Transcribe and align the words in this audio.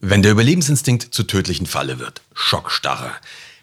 Wenn 0.00 0.22
der 0.22 0.32
Überlebensinstinkt 0.32 1.12
zur 1.12 1.26
tödlichen 1.26 1.66
Falle 1.66 1.98
wird, 1.98 2.22
Schockstarre. 2.32 3.10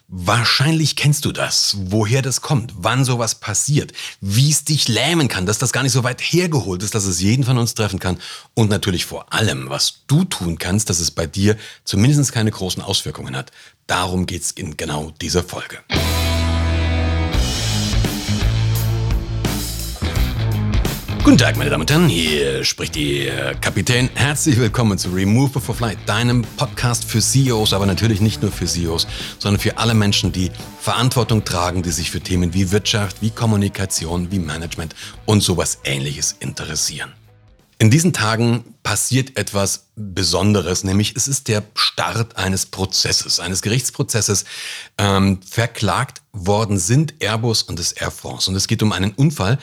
Wahrscheinlich 0.07 0.95
kennst 0.95 1.25
du 1.25 1.31
das, 1.31 1.77
woher 1.79 2.21
das 2.21 2.41
kommt, 2.41 2.73
wann 2.77 3.05
sowas 3.05 3.35
passiert, 3.35 3.93
wie 4.21 4.51
es 4.51 4.65
dich 4.65 4.87
lähmen 4.87 5.29
kann, 5.29 5.45
dass 5.45 5.57
das 5.57 5.71
gar 5.71 5.81
nicht 5.81 5.93
so 5.93 6.03
weit 6.03 6.21
hergeholt 6.21 6.83
ist, 6.83 6.93
dass 6.93 7.05
es 7.05 7.21
jeden 7.21 7.43
von 7.43 7.57
uns 7.57 7.73
treffen 7.73 7.99
kann 7.99 8.19
und 8.53 8.69
natürlich 8.69 9.05
vor 9.05 9.33
allem, 9.33 9.69
was 9.69 10.01
du 10.07 10.25
tun 10.25 10.59
kannst, 10.59 10.89
dass 10.89 10.99
es 10.99 11.09
bei 11.09 11.25
dir 11.25 11.57
zumindest 11.85 12.33
keine 12.33 12.51
großen 12.51 12.83
Auswirkungen 12.83 13.35
hat. 13.35 13.51
Darum 13.87 14.25
geht's 14.25 14.51
in 14.51 14.77
genau 14.77 15.11
dieser 15.21 15.41
Folge. 15.41 15.79
Guten 21.25 21.39
Tag, 21.39 21.57
meine 21.57 21.71
Damen 21.71 21.81
und 21.81 21.89
Herren, 21.89 22.07
hier 22.07 22.63
spricht 22.63 22.95
Ihr 22.95 23.55
Kapitän. 23.55 24.11
Herzlich 24.13 24.59
willkommen 24.59 24.99
zu 24.99 25.09
Remove 25.09 25.53
Before 25.53 25.75
Flight, 25.75 25.97
deinem 26.05 26.43
Podcast 26.55 27.03
für 27.03 27.19
CEOs, 27.19 27.73
aber 27.73 27.87
natürlich 27.87 28.21
nicht 28.21 28.43
nur 28.43 28.51
für 28.51 28.65
CEOs, 28.65 29.07
sondern 29.39 29.59
für 29.59 29.79
alle 29.79 29.95
Menschen, 29.95 30.31
die 30.31 30.51
Verantwortung 30.79 31.43
tragen, 31.43 31.81
die 31.81 31.89
sich 31.89 32.11
für 32.11 32.21
Themen 32.21 32.53
wie 32.53 32.71
Wirtschaft, 32.71 33.23
wie 33.23 33.31
Kommunikation, 33.31 34.31
wie 34.31 34.37
Management 34.37 34.93
und 35.25 35.41
sowas 35.41 35.79
ähnliches 35.83 36.35
interessieren. 36.41 37.11
In 37.77 37.91
diesen 37.91 38.13
Tagen 38.13 38.63
passiert 38.83 39.37
etwas 39.37 39.87
Besonderes, 39.97 40.85
nämlich 40.85 41.13
es 41.17 41.27
ist 41.27 41.49
der 41.49 41.61
Start 41.75 42.37
eines 42.37 42.65
Prozesses, 42.65 43.41
eines 43.41 43.61
Gerichtsprozesses. 43.61 44.45
Ähm, 44.97 45.41
verklagt 45.45 46.21
worden 46.31 46.77
sind 46.77 47.15
Airbus 47.19 47.63
und 47.63 47.77
das 47.77 47.91
Air 47.91 48.11
France. 48.11 48.49
Und 48.49 48.55
es 48.55 48.67
geht 48.67 48.81
um 48.81 48.93
einen 48.93 49.11
Unfall. 49.11 49.57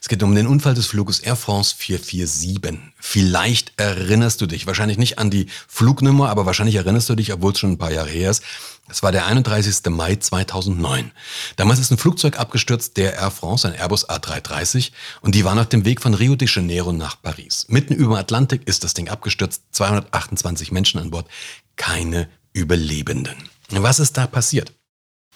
Es 0.00 0.08
geht 0.08 0.22
um 0.22 0.34
den 0.34 0.46
Unfall 0.46 0.74
des 0.74 0.86
Fluges 0.86 1.18
Air 1.18 1.34
France 1.34 1.74
447. 1.76 2.78
Vielleicht 3.00 3.72
erinnerst 3.76 4.40
du 4.40 4.46
dich, 4.46 4.66
wahrscheinlich 4.68 4.98
nicht 4.98 5.18
an 5.18 5.30
die 5.30 5.46
Flugnummer, 5.66 6.28
aber 6.28 6.46
wahrscheinlich 6.46 6.76
erinnerst 6.76 7.08
du 7.08 7.16
dich, 7.16 7.32
obwohl 7.32 7.52
es 7.52 7.58
schon 7.58 7.72
ein 7.72 7.78
paar 7.78 7.92
Jahre 7.92 8.10
her 8.10 8.30
ist. 8.30 8.42
Es 8.88 9.02
war 9.02 9.10
der 9.10 9.26
31. 9.26 9.90
Mai 9.90 10.16
2009. 10.16 11.10
Damals 11.56 11.80
ist 11.80 11.90
ein 11.90 11.98
Flugzeug 11.98 12.38
abgestürzt, 12.38 12.96
der 12.96 13.14
Air 13.14 13.30
France, 13.30 13.66
ein 13.66 13.74
Airbus 13.74 14.08
A330, 14.08 14.92
und 15.20 15.34
die 15.34 15.44
waren 15.44 15.58
auf 15.58 15.68
dem 15.68 15.84
Weg 15.84 16.00
von 16.00 16.14
Rio 16.14 16.36
de 16.36 16.48
Janeiro 16.48 16.92
nach 16.92 17.20
Paris. 17.20 17.66
Mitten 17.68 17.94
über 17.94 18.14
dem 18.14 18.20
Atlantik 18.20 18.66
ist 18.66 18.84
das 18.84 18.94
Ding 18.94 19.08
abgestürzt, 19.08 19.62
228 19.72 20.70
Menschen 20.70 21.00
an 21.00 21.10
Bord, 21.10 21.26
keine 21.74 22.28
Überlebenden. 22.52 23.36
Was 23.70 23.98
ist 23.98 24.16
da 24.16 24.26
passiert? 24.26 24.72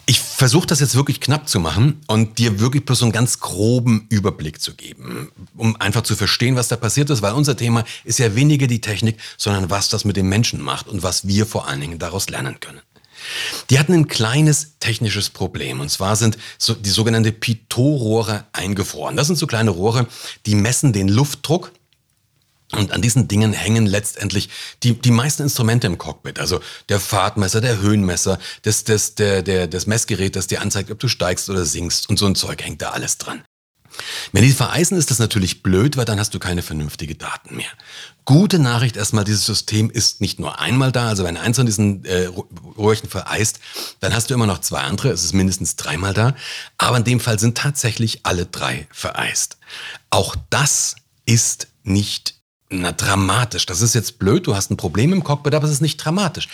Ich 0.07 0.21
versuche 0.21 0.67
das 0.67 0.81
jetzt 0.81 0.95
wirklich 0.95 1.21
knapp 1.21 1.49
zu 1.49 1.61
machen 1.61 2.01
und 2.07 2.39
dir 2.39 2.59
wirklich 2.59 2.85
bloß 2.85 3.03
einen 3.03 3.13
ganz 3.13 3.39
groben 3.39 4.07
Überblick 4.09 4.61
zu 4.61 4.75
geben, 4.75 5.31
um 5.57 5.77
einfach 5.77 6.03
zu 6.03 6.17
verstehen, 6.17 6.57
was 6.57 6.69
da 6.69 6.77
passiert 6.77 7.11
ist, 7.11 7.23
weil 7.23 7.35
unser 7.35 7.57
Thema 7.57 7.85
ist 8.05 8.19
ja 8.19 8.35
weniger 8.35 8.67
die 8.67 8.81
Technik, 8.81 9.21
sondern 9.37 9.71
was 9.71 9.89
das 9.89 10.05
mit 10.05 10.17
den 10.17 10.29
Menschen 10.29 10.63
macht 10.63 10.89
und 10.89 11.03
was 11.03 11.29
wir 11.29 11.47
vor 11.47 11.69
allen 11.69 11.81
Dingen 11.81 11.99
daraus 11.99 12.29
lernen 12.29 12.59
können. 12.59 12.81
Die 13.71 13.79
hatten 13.79 13.93
ein 13.93 14.09
kleines 14.09 14.79
technisches 14.81 15.31
Problem. 15.31 15.81
Und 15.81 15.91
zwar 15.91 16.17
sind 16.17 16.39
so 16.59 16.75
die 16.75 16.91
sogenannte 16.91 17.33
Pitot-Rohre 17.33 18.45
eingefroren. 18.53 19.17
Das 19.17 19.27
sind 19.27 19.37
so 19.37 19.47
kleine 19.47 19.71
Rohre, 19.71 20.07
die 20.47 20.55
messen 20.55 20.93
den 20.93 21.09
Luftdruck 21.09 21.73
und 22.73 22.93
an 22.93 23.03
diesen 23.03 23.27
Dingen 23.27 23.53
hängen 23.53 23.87
letztendlich 23.87 24.49
die, 24.83 24.95
die 24.95 25.11
meisten 25.11 25.43
Instrumente 25.43 25.89
im 25.89 25.99
Cockpit. 25.99 26.39
Also 26.39 26.61
der 26.89 27.01
Fahrtmesser, 27.01 27.61
der 27.61 27.81
Höhenmesser, 27.81 28.39
das, 28.63 28.85
das, 28.85 29.17
der, 29.17 29.43
der, 29.43 29.67
das 29.67 29.87
Messgerät, 29.87 30.37
das 30.37 30.47
dir 30.47 30.61
anzeigt, 30.61 30.91
ob 30.91 30.99
du 31.01 31.09
steigst 31.09 31.51
oder 31.51 31.65
sinkst. 31.65 32.09
Und 32.09 32.19
so 32.19 32.27
ein 32.27 32.37
Zeug 32.37 32.63
hängt 32.63 32.81
da 32.81 32.91
alles 32.91 33.19
dran. 33.19 33.43
Wenn 34.33 34.43
die 34.43 34.53
vereisen, 34.53 34.99
ist 34.99 35.11
das 35.11 35.19
natürlich 35.19 35.63
blöd, 35.63 35.97
weil 35.97 36.05
dann 36.05 36.19
hast 36.19 36.35
du 36.35 36.39
keine 36.39 36.63
vernünftigen 36.63 37.19
Daten 37.19 37.57
mehr. 37.57 37.71
Gute 38.25 38.59
Nachricht 38.59 38.97
erstmal, 38.97 39.25
dieses 39.25 39.47
System 39.47 39.91
ist 39.91 40.21
nicht 40.21 40.39
nur 40.39 40.61
einmal 40.61 40.93
da, 40.93 41.09
also 41.09 41.25
wenn 41.25 41.37
eins 41.37 41.57
von 41.57 41.67
diesen 41.67 42.05
äh, 42.05 42.29
Röhrchen 42.79 43.09
vereist, 43.09 43.61
dann 44.01 44.15
hast 44.15 44.31
du 44.31 44.35
immer 44.35 44.47
noch 44.47 44.61
zwei 44.61 44.81
andere, 44.81 45.11
es 45.11 45.25
ist 45.25 45.33
mindestens 45.33 45.77
dreimal 45.77 46.15
da, 46.15 46.35
aber 46.79 46.99
in 46.99 47.05
dem 47.05 47.21
Fall 47.21 47.39
sind 47.39 47.57
tatsächlich 47.57 48.21
alle 48.25 48.47
drei 48.47 48.87
vereist. 48.93 49.57
Auch 50.11 50.37
das 50.51 50.97
ist 51.27 51.69
nicht 51.83 52.40
na, 52.73 52.93
dramatisch. 52.93 53.67
Das 53.67 53.81
ist 53.81 53.97
jetzt 53.97 54.21
blöd, 54.21 54.47
du 54.47 54.55
hast 54.55 54.71
ein 54.71 54.77
Problem 54.77 55.13
im 55.13 55.25
Cockpit, 55.25 55.55
aber 55.55 55.67
es 55.67 55.73
ist 55.73 55.81
nicht 55.81 55.97
dramatisch. 55.97 56.49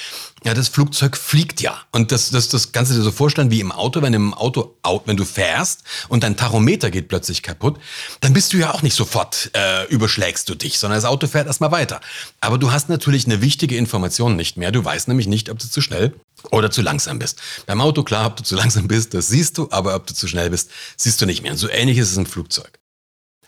Ja, 0.44 0.54
das 0.54 0.68
Flugzeug 0.68 1.14
fliegt 1.14 1.60
ja. 1.60 1.78
Und 1.92 2.10
das, 2.10 2.30
das, 2.30 2.48
das 2.48 2.72
kannst 2.72 2.90
du 2.90 2.96
dir 2.96 3.02
so 3.02 3.12
vorstellen 3.12 3.50
wie 3.50 3.60
im 3.60 3.70
Auto, 3.70 4.00
wenn 4.00 4.14
im 4.14 4.32
Auto, 4.32 4.74
wenn 5.04 5.18
du 5.18 5.26
fährst 5.26 5.82
und 6.08 6.22
dein 6.22 6.38
Tachometer 6.38 6.90
geht 6.90 7.08
plötzlich 7.08 7.42
kaputt, 7.42 7.78
dann 8.20 8.32
bist 8.32 8.54
du 8.54 8.56
ja 8.56 8.72
auch 8.72 8.80
nicht 8.80 8.96
sofort, 8.96 9.50
äh, 9.54 9.84
überschlägst 9.88 10.48
du 10.48 10.54
dich, 10.54 10.78
sondern 10.78 10.96
das 10.96 11.04
Auto 11.04 11.26
fährt 11.26 11.48
erstmal 11.48 11.70
weiter. 11.70 12.00
Aber 12.40 12.56
du 12.56 12.72
hast 12.72 12.88
natürlich 12.88 13.26
eine 13.26 13.42
wichtige 13.42 13.76
Information 13.76 14.36
nicht 14.36 14.56
mehr. 14.56 14.72
Du 14.72 14.82
weißt 14.82 15.08
nämlich 15.08 15.26
nicht, 15.26 15.50
ob 15.50 15.58
du 15.58 15.68
zu 15.68 15.82
schnell 15.82 16.14
oder 16.50 16.70
zu 16.70 16.80
langsam 16.80 17.18
bist. 17.18 17.42
Beim 17.66 17.82
Auto, 17.82 18.02
klar, 18.04 18.26
ob 18.26 18.36
du 18.36 18.42
zu 18.42 18.54
langsam 18.56 18.88
bist, 18.88 19.12
das 19.12 19.28
siehst 19.28 19.58
du, 19.58 19.68
aber 19.70 19.94
ob 19.94 20.06
du 20.06 20.14
zu 20.14 20.28
schnell 20.28 20.48
bist, 20.48 20.70
siehst 20.96 21.20
du 21.20 21.26
nicht 21.26 21.42
mehr. 21.42 21.52
Und 21.52 21.58
so 21.58 21.68
ähnlich 21.68 21.98
ist 21.98 22.10
es 22.10 22.16
im 22.16 22.24
Flugzeug. 22.24 22.78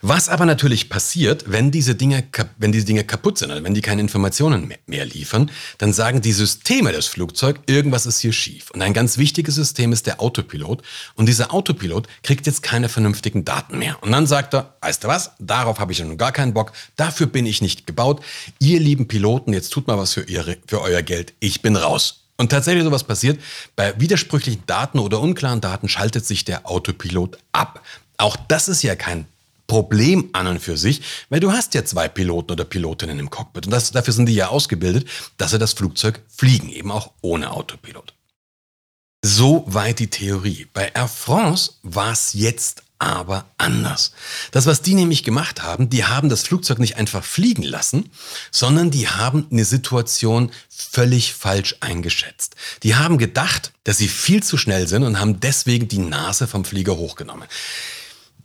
Was 0.01 0.29
aber 0.29 0.45
natürlich 0.45 0.89
passiert, 0.89 1.45
wenn 1.47 1.71
diese 1.71 1.93
Dinge, 1.93 2.23
wenn 2.57 2.71
diese 2.71 2.85
Dinge 2.85 3.03
kaputt 3.03 3.37
sind 3.37 3.51
oder 3.51 3.63
wenn 3.63 3.73
die 3.73 3.81
keine 3.81 3.99
Informationen 3.99 4.73
mehr 4.85 5.05
liefern, 5.05 5.51
dann 5.77 5.91
sagen 5.91 6.21
die 6.21 6.31
Systeme 6.31 6.93
des 6.93 7.07
Flugzeugs, 7.07 7.59
irgendwas 7.65 8.05
ist 8.05 8.19
hier 8.19 8.31
schief. 8.31 8.71
Und 8.71 8.81
ein 8.81 8.93
ganz 8.93 9.17
wichtiges 9.17 9.55
System 9.55 9.91
ist 9.91 10.07
der 10.07 10.21
Autopilot. 10.21 10.83
Und 11.15 11.25
dieser 11.25 11.53
Autopilot 11.53 12.07
kriegt 12.23 12.47
jetzt 12.47 12.63
keine 12.63 12.87
vernünftigen 12.87 13.43
Daten 13.43 13.77
mehr. 13.77 14.01
Und 14.01 14.11
dann 14.11 14.25
sagt 14.25 14.53
er, 14.53 14.75
weißt 14.79 15.03
du 15.03 15.09
was, 15.09 15.31
darauf 15.37 15.79
habe 15.79 15.91
ich 15.91 15.99
nun 15.99 16.17
gar 16.17 16.31
keinen 16.31 16.53
Bock, 16.53 16.71
dafür 16.95 17.27
bin 17.27 17.45
ich 17.45 17.61
nicht 17.61 17.85
gebaut. 17.85 18.23
Ihr 18.59 18.79
lieben 18.79 19.09
Piloten, 19.09 19.51
jetzt 19.51 19.71
tut 19.71 19.87
mal 19.87 19.97
was 19.97 20.13
für, 20.13 20.21
ihre, 20.21 20.57
für 20.65 20.81
euer 20.81 21.01
Geld, 21.01 21.33
ich 21.41 21.61
bin 21.61 21.75
raus. 21.75 22.23
Und 22.37 22.49
tatsächlich 22.53 22.85
sowas 22.85 23.03
passiert, 23.03 23.41
bei 23.75 23.99
widersprüchlichen 23.99 24.63
Daten 24.65 24.99
oder 24.99 25.19
unklaren 25.19 25.59
Daten 25.59 25.89
schaltet 25.89 26.25
sich 26.25 26.45
der 26.45 26.69
Autopilot 26.69 27.37
ab. 27.51 27.83
Auch 28.15 28.37
das 28.47 28.69
ist 28.69 28.81
ja 28.81 28.95
kein 28.95 29.25
Problem 29.69 30.29
an 30.33 30.47
und 30.47 30.59
für 30.59 30.75
sich, 30.75 31.01
weil 31.29 31.39
du 31.39 31.53
hast 31.53 31.73
ja 31.75 31.85
zwei 31.85 32.09
Piloten 32.09 32.51
oder 32.51 32.65
Pilotinnen 32.65 33.19
im 33.19 33.29
Cockpit 33.29 33.67
und 33.67 33.71
das, 33.71 33.91
dafür 33.91 34.13
sind 34.13 34.25
die 34.25 34.35
ja 34.35 34.49
ausgebildet, 34.49 35.07
dass 35.37 35.51
sie 35.51 35.59
das 35.59 35.71
Flugzeug 35.71 36.21
fliegen, 36.27 36.69
eben 36.69 36.91
auch 36.91 37.11
ohne 37.21 37.51
Autopilot. 37.51 38.13
So 39.23 39.63
weit 39.67 39.99
die 39.99 40.09
Theorie. 40.09 40.67
Bei 40.73 40.89
Air 40.93 41.07
France 41.07 41.73
war 41.83 42.11
es 42.11 42.33
jetzt 42.33 42.83
aber 42.97 43.45
anders. 43.57 44.11
Das, 44.51 44.65
was 44.65 44.81
die 44.81 44.93
nämlich 44.93 45.23
gemacht 45.23 45.61
haben, 45.61 45.89
die 45.89 46.03
haben 46.03 46.29
das 46.29 46.43
Flugzeug 46.43 46.79
nicht 46.79 46.97
einfach 46.97 47.23
fliegen 47.23 47.63
lassen, 47.63 48.09
sondern 48.51 48.91
die 48.91 49.07
haben 49.07 49.47
eine 49.51 49.65
Situation 49.65 50.51
völlig 50.69 51.33
falsch 51.33 51.75
eingeschätzt. 51.79 52.55
Die 52.83 52.95
haben 52.95 53.17
gedacht, 53.17 53.71
dass 53.83 53.97
sie 53.97 54.07
viel 54.07 54.43
zu 54.43 54.57
schnell 54.57 54.87
sind 54.87 55.03
und 55.03 55.19
haben 55.19 55.39
deswegen 55.39 55.87
die 55.87 55.99
Nase 55.99 56.47
vom 56.47 56.65
Flieger 56.65 56.97
hochgenommen 56.97 57.47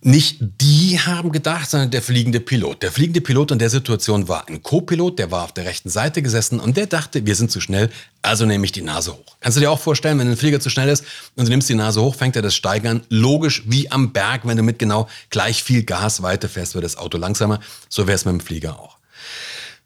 nicht 0.05 0.37
die 0.39 0.99
haben 0.99 1.31
gedacht, 1.31 1.67
sondern 1.67 1.89
der 1.89 2.03
fliegende 2.03 2.39
Pilot. 2.39 2.83
Der 2.83 2.91
fliegende 2.91 3.21
Pilot 3.21 3.51
in 3.51 3.59
der 3.59 3.71
Situation 3.71 4.27
war 4.27 4.47
ein 4.47 4.61
Co-Pilot, 4.61 5.17
der 5.17 5.31
war 5.31 5.43
auf 5.43 5.51
der 5.51 5.65
rechten 5.65 5.89
Seite 5.89 6.21
gesessen 6.21 6.59
und 6.59 6.77
der 6.77 6.85
dachte, 6.85 7.25
wir 7.25 7.35
sind 7.35 7.49
zu 7.49 7.59
schnell, 7.59 7.89
also 8.21 8.45
nehme 8.45 8.65
ich 8.65 8.71
die 8.71 8.83
Nase 8.83 9.13
hoch. 9.13 9.37
Kannst 9.39 9.57
du 9.57 9.61
dir 9.61 9.71
auch 9.71 9.79
vorstellen, 9.79 10.19
wenn 10.19 10.29
ein 10.29 10.37
Flieger 10.37 10.59
zu 10.59 10.69
schnell 10.69 10.89
ist 10.89 11.03
und 11.35 11.45
du 11.45 11.49
nimmst 11.49 11.69
die 11.69 11.75
Nase 11.75 12.01
hoch, 12.01 12.13
fängt 12.13 12.35
er 12.35 12.43
das 12.43 12.53
Steigern. 12.53 13.01
Logisch 13.09 13.63
wie 13.65 13.89
am 13.89 14.13
Berg, 14.13 14.41
wenn 14.45 14.57
du 14.57 14.63
mit 14.63 14.77
genau 14.77 15.09
gleich 15.31 15.63
viel 15.63 15.83
Gas 15.83 16.21
weiterfährst, 16.21 16.75
wird 16.75 16.85
das 16.85 16.97
Auto 16.97 17.17
langsamer. 17.17 17.59
So 17.89 18.05
wäre 18.05 18.15
es 18.15 18.25
mit 18.25 18.33
dem 18.33 18.41
Flieger 18.41 18.79
auch. 18.79 18.99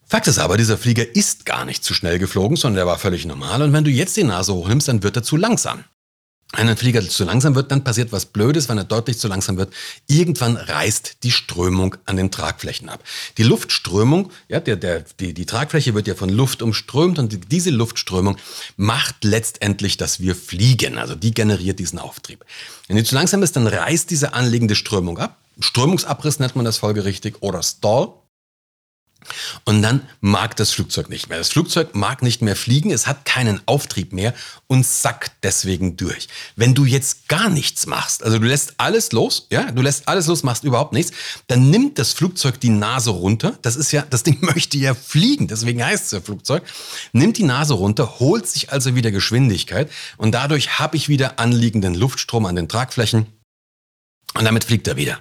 Fakt 0.06 0.28
ist 0.28 0.40
aber, 0.40 0.58
dieser 0.58 0.78
Flieger 0.78 1.16
ist 1.16 1.46
gar 1.46 1.64
nicht 1.64 1.84
zu 1.84 1.94
schnell 1.94 2.20
geflogen, 2.20 2.58
sondern 2.58 2.78
der 2.78 2.88
war 2.88 2.98
völlig 2.98 3.26
normal. 3.26 3.62
Und 3.62 3.72
wenn 3.72 3.86
du 3.86 3.92
jetzt 3.92 4.18
die 4.18 4.26
Nase 4.26 4.54
hochnimmst, 4.54 4.90
dann 4.90 5.02
wird 5.02 5.16
er 5.16 5.24
zu 5.24 5.38
langsam. 5.38 5.86
Wenn 6.52 6.68
ein 6.68 6.78
Flieger 6.78 7.08
zu 7.08 7.26
langsam 7.26 7.54
wird, 7.54 7.72
dann 7.72 7.84
passiert 7.84 8.12
was 8.12 8.26
Blödes, 8.26 8.70
wenn 8.70 8.78
er 8.80 8.84
deutlich 8.84 9.20
zu 9.20 9.28
langsam 9.28 9.58
wird. 9.58 9.72
Irgendwann 10.08 10.58
reißt 10.58 11.18
die 11.22 11.32
Strömung 11.32 11.96
an 12.06 12.18
den 12.18 12.32
Tragflächen 12.32 12.90
ab. 12.90 13.04
Die 13.38 13.44
Luftströmung, 13.44 14.32
ja, 14.48 14.60
der, 14.60 14.76
der, 14.76 15.06
die, 15.20 15.36
die 15.36 15.46
Tragfläche 15.46 15.94
wird 15.94 16.08
ja 16.08 16.16
von 16.16 16.30
Luft 16.30 16.64
umströmt 16.64 17.20
und 17.20 17.52
diese 17.52 17.70
Luftströmung 17.70 18.38
macht 18.78 19.24
letztendlich, 19.24 19.98
dass 19.98 20.22
wir 20.22 20.36
fliegen. 20.36 20.98
Also 20.98 21.14
die 21.14 21.36
generiert 21.36 21.78
diesen 21.78 22.00
Auftrieb. 22.00 22.44
Wenn 22.88 22.98
die 22.98 23.04
zu 23.04 23.14
langsam 23.14 23.44
ist, 23.44 23.56
dann 23.56 23.68
reißt 23.68 24.10
diese 24.10 24.34
anliegende 24.34 24.76
Strömung 24.76 25.20
ab. 25.20 25.38
Strömungsabriss 25.60 26.40
nennt 26.40 26.56
man 26.56 26.66
das 26.66 26.78
folgerichtig 26.78 27.36
oder 27.42 27.62
Stall. 27.62 28.14
Und 29.66 29.82
dann 29.82 30.02
mag 30.22 30.56
das 30.56 30.72
Flugzeug 30.72 31.10
nicht 31.10 31.30
mehr. 31.30 31.38
Das 31.38 31.50
Flugzeug 31.50 31.96
mag 31.96 32.22
nicht 32.22 32.42
mehr 32.42 32.56
fliegen, 32.56 32.92
es 32.92 33.08
hat 33.08 33.26
keinen 33.26 33.62
Auftrieb 33.66 34.14
mehr 34.14 34.34
und 34.68 34.86
sackt 34.86 35.32
deswegen 35.44 35.98
durch. 35.98 36.28
Wenn 36.56 36.74
du 36.74 36.86
jetzt 36.86 37.28
gar 37.28 37.50
nichts 37.50 37.86
machst, 37.86 38.24
also 38.24 38.40
du 38.40 38.48
lässt 38.48 38.76
alles 38.78 39.12
los, 39.12 39.48
ja, 39.52 39.72
du 39.72 39.82
lässt 39.82 40.08
alles 40.08 40.28
los, 40.28 40.44
machst 40.44 40.64
überhaupt 40.64 40.94
nichts, 40.94 41.12
dann 41.48 41.70
nimmt 41.70 42.00
das 42.00 42.14
Flugzeug 42.14 42.60
die 42.60 42.70
Nase 42.70 43.12
runter. 43.12 43.58
Das 43.62 43.76
ist 43.76 43.92
ja, 43.92 44.04
das 44.10 44.24
Ding 44.24 44.38
möchte 44.42 44.78
ja 44.78 44.94
fliegen, 44.94 45.48
deswegen 45.48 45.84
heißt 45.84 46.06
es 46.06 46.12
ja 46.12 46.22
Flugzeug. 46.22 46.64
Nimmt 47.14 47.38
die 47.38 47.44
Nase 47.44 47.74
runter, 47.74 48.20
holt 48.20 48.48
sich 48.48 48.72
also 48.72 48.96
wieder 48.96 49.12
Geschwindigkeit 49.12 49.92
und 50.18 50.32
dadurch 50.32 50.80
habe 50.80 50.98
ich 50.98 51.10
wieder 51.10 51.40
anliegenden 51.40 51.94
Luftstrom 51.94 52.46
an 52.46 52.56
den 52.56 52.68
Tragflächen 52.68 53.28
und 54.36 54.46
damit 54.46 54.64
fliegt 54.64 54.88
er 54.88 54.96
wieder. 54.96 55.20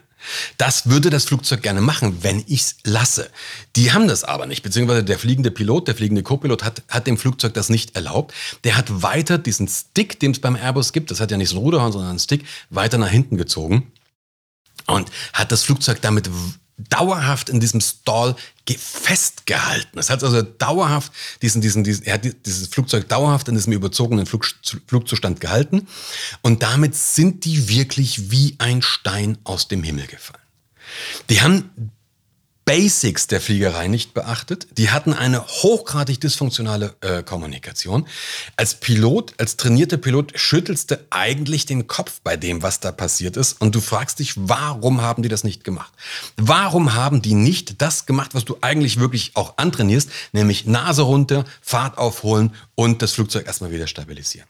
Das 0.56 0.88
würde 0.88 1.10
das 1.10 1.24
Flugzeug 1.24 1.62
gerne 1.62 1.80
machen, 1.80 2.18
wenn 2.22 2.44
ich 2.46 2.60
es 2.60 2.76
lasse. 2.84 3.30
Die 3.76 3.92
haben 3.92 4.08
das 4.08 4.24
aber 4.24 4.46
nicht, 4.46 4.62
beziehungsweise 4.62 5.04
der 5.04 5.18
fliegende 5.18 5.50
Pilot, 5.50 5.88
der 5.88 5.94
fliegende 5.94 6.22
Co-Pilot 6.22 6.64
hat, 6.64 6.82
hat 6.88 7.06
dem 7.06 7.18
Flugzeug 7.18 7.54
das 7.54 7.68
nicht 7.68 7.96
erlaubt. 7.96 8.34
Der 8.64 8.76
hat 8.76 9.02
weiter 9.02 9.38
diesen 9.38 9.68
Stick, 9.68 10.20
den 10.20 10.32
es 10.32 10.40
beim 10.40 10.56
Airbus 10.56 10.92
gibt, 10.92 11.10
das 11.10 11.20
hat 11.20 11.30
ja 11.30 11.36
nicht 11.36 11.50
so 11.50 11.56
ein 11.56 11.62
Ruderhorn, 11.62 11.92
sondern 11.92 12.10
einen 12.10 12.18
Stick, 12.18 12.44
weiter 12.70 12.98
nach 12.98 13.10
hinten 13.10 13.36
gezogen 13.36 13.92
und 14.86 15.10
hat 15.32 15.52
das 15.52 15.64
Flugzeug 15.64 16.00
damit 16.00 16.30
dauerhaft 16.78 17.48
in 17.48 17.60
diesem 17.60 17.80
Stall 17.80 18.36
festgehalten. 18.76 19.98
Es 19.98 20.10
hat 20.10 20.22
also 20.22 20.42
dauerhaft 20.42 21.12
diesen, 21.42 21.60
diesen, 21.60 21.84
diesen, 21.84 22.04
er 22.04 22.14
hat 22.14 22.24
dieses 22.46 22.68
Flugzeug 22.68 23.08
dauerhaft 23.08 23.48
in 23.48 23.54
diesem 23.54 23.72
überzogenen 23.72 24.26
Flug, 24.26 24.46
Flugzustand 24.86 25.40
gehalten. 25.40 25.88
Und 26.42 26.62
damit 26.62 26.94
sind 26.94 27.44
die 27.44 27.68
wirklich 27.68 28.30
wie 28.30 28.56
ein 28.58 28.82
Stein 28.82 29.38
aus 29.44 29.68
dem 29.68 29.82
Himmel 29.82 30.06
gefallen. 30.06 30.42
Die 31.30 31.40
haben 31.40 31.90
Basics 32.68 33.28
der 33.28 33.40
Fliegerei 33.40 33.88
nicht 33.88 34.12
beachtet. 34.12 34.66
Die 34.76 34.90
hatten 34.90 35.14
eine 35.14 35.42
hochgradig 35.42 36.20
dysfunktionale 36.20 36.94
äh, 37.00 37.22
Kommunikation. 37.22 38.06
Als 38.56 38.74
Pilot, 38.74 39.32
als 39.38 39.56
trainierter 39.56 39.96
Pilot 39.96 40.38
schüttelst 40.38 40.90
du 40.90 41.00
eigentlich 41.08 41.64
den 41.64 41.86
Kopf 41.86 42.20
bei 42.22 42.36
dem, 42.36 42.62
was 42.62 42.80
da 42.80 42.92
passiert 42.92 43.38
ist. 43.38 43.58
Und 43.62 43.74
du 43.74 43.80
fragst 43.80 44.18
dich, 44.18 44.34
warum 44.36 45.00
haben 45.00 45.22
die 45.22 45.30
das 45.30 45.44
nicht 45.44 45.64
gemacht? 45.64 45.94
Warum 46.36 46.92
haben 46.92 47.22
die 47.22 47.32
nicht 47.32 47.80
das 47.80 48.04
gemacht, 48.04 48.34
was 48.34 48.44
du 48.44 48.58
eigentlich 48.60 49.00
wirklich 49.00 49.30
auch 49.32 49.56
antrainierst, 49.56 50.10
nämlich 50.32 50.66
Nase 50.66 51.00
runter, 51.00 51.46
Fahrt 51.62 51.96
aufholen 51.96 52.54
und 52.74 53.00
das 53.00 53.12
Flugzeug 53.12 53.46
erstmal 53.46 53.70
wieder 53.70 53.86
stabilisieren? 53.86 54.46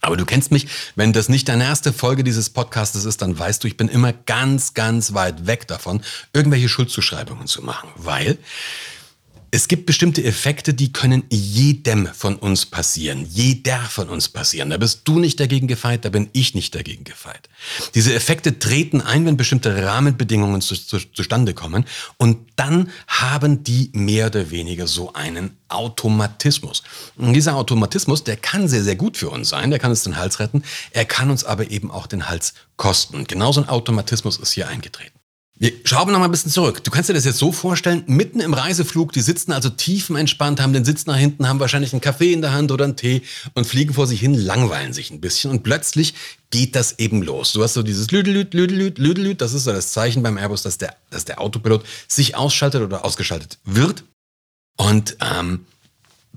Aber 0.00 0.16
du 0.16 0.24
kennst 0.24 0.50
mich, 0.50 0.66
wenn 0.96 1.12
das 1.12 1.28
nicht 1.28 1.48
deine 1.48 1.64
erste 1.64 1.92
Folge 1.92 2.24
dieses 2.24 2.50
Podcastes 2.50 3.04
ist, 3.04 3.22
dann 3.22 3.38
weißt 3.38 3.62
du, 3.62 3.68
ich 3.68 3.76
bin 3.76 3.88
immer 3.88 4.12
ganz, 4.12 4.74
ganz 4.74 5.12
weit 5.14 5.46
weg 5.46 5.68
davon, 5.68 6.02
irgendwelche 6.32 6.68
Schuldzuschreibungen 6.68 7.46
zu 7.46 7.62
machen, 7.62 7.90
weil 7.96 8.38
es 9.52 9.66
gibt 9.66 9.86
bestimmte 9.86 10.22
Effekte, 10.22 10.74
die 10.74 10.92
können 10.92 11.24
jedem 11.28 12.06
von 12.06 12.36
uns 12.36 12.66
passieren. 12.66 13.26
Jeder 13.28 13.78
von 13.78 14.08
uns 14.08 14.28
passieren. 14.28 14.70
Da 14.70 14.76
bist 14.76 15.02
du 15.04 15.18
nicht 15.18 15.40
dagegen 15.40 15.66
gefeit, 15.66 16.04
da 16.04 16.08
bin 16.08 16.28
ich 16.32 16.54
nicht 16.54 16.74
dagegen 16.74 17.04
gefeit. 17.04 17.48
Diese 17.94 18.14
Effekte 18.14 18.60
treten 18.60 19.00
ein, 19.00 19.26
wenn 19.26 19.36
bestimmte 19.36 19.84
Rahmenbedingungen 19.84 20.60
zu, 20.60 20.76
zu, 20.76 20.98
zustande 20.98 21.52
kommen. 21.52 21.84
Und 22.16 22.38
dann 22.54 22.90
haben 23.08 23.64
die 23.64 23.90
mehr 23.92 24.26
oder 24.26 24.50
weniger 24.50 24.86
so 24.86 25.12
einen 25.14 25.56
Automatismus. 25.68 26.82
Und 27.16 27.32
dieser 27.32 27.56
Automatismus, 27.56 28.22
der 28.22 28.36
kann 28.36 28.68
sehr, 28.68 28.84
sehr 28.84 28.96
gut 28.96 29.16
für 29.16 29.30
uns 29.30 29.48
sein. 29.48 29.70
Der 29.70 29.80
kann 29.80 29.90
uns 29.90 30.04
den 30.04 30.16
Hals 30.16 30.38
retten. 30.38 30.62
Er 30.92 31.04
kann 31.04 31.30
uns 31.30 31.44
aber 31.44 31.70
eben 31.70 31.90
auch 31.90 32.06
den 32.06 32.28
Hals 32.28 32.54
kosten. 32.76 33.24
Genauso 33.26 33.62
ein 33.62 33.68
Automatismus 33.68 34.38
ist 34.38 34.52
hier 34.52 34.68
eingetreten. 34.68 35.19
Wir 35.62 35.72
schrauben 35.84 36.10
noch 36.10 36.20
mal 36.20 36.24
ein 36.24 36.30
bisschen 36.30 36.50
zurück. 36.50 36.82
Du 36.84 36.90
kannst 36.90 37.10
dir 37.10 37.12
das 37.12 37.26
jetzt 37.26 37.36
so 37.36 37.52
vorstellen, 37.52 38.02
mitten 38.06 38.40
im 38.40 38.54
Reiseflug, 38.54 39.12
die 39.12 39.20
sitzen 39.20 39.52
also 39.52 39.68
tiefenentspannt, 39.68 40.58
haben 40.58 40.72
den 40.72 40.86
Sitz 40.86 41.04
nach 41.04 41.18
hinten, 41.18 41.46
haben 41.46 41.60
wahrscheinlich 41.60 41.92
einen 41.92 42.00
Kaffee 42.00 42.32
in 42.32 42.40
der 42.40 42.52
Hand 42.52 42.72
oder 42.72 42.86
einen 42.86 42.96
Tee 42.96 43.20
und 43.52 43.66
fliegen 43.66 43.92
vor 43.92 44.06
sich 44.06 44.20
hin, 44.20 44.32
langweilen 44.32 44.94
sich 44.94 45.10
ein 45.10 45.20
bisschen 45.20 45.50
und 45.50 45.62
plötzlich 45.62 46.14
geht 46.48 46.76
das 46.76 46.98
eben 46.98 47.22
los. 47.22 47.52
Du 47.52 47.62
hast 47.62 47.74
so 47.74 47.82
dieses 47.82 48.10
Lüdelüt, 48.10 48.54
Lüdelüt, 48.54 48.96
Lüdelüt, 48.96 49.42
das 49.42 49.52
ist 49.52 49.64
so 49.64 49.72
das 49.72 49.92
Zeichen 49.92 50.22
beim 50.22 50.38
Airbus, 50.38 50.62
dass 50.62 50.78
der, 50.78 50.96
dass 51.10 51.26
der 51.26 51.42
Autopilot 51.42 51.84
sich 52.08 52.36
ausschaltet 52.36 52.80
oder 52.80 53.04
ausgeschaltet 53.04 53.58
wird. 53.64 54.04
Und 54.78 55.18
ähm, 55.20 55.66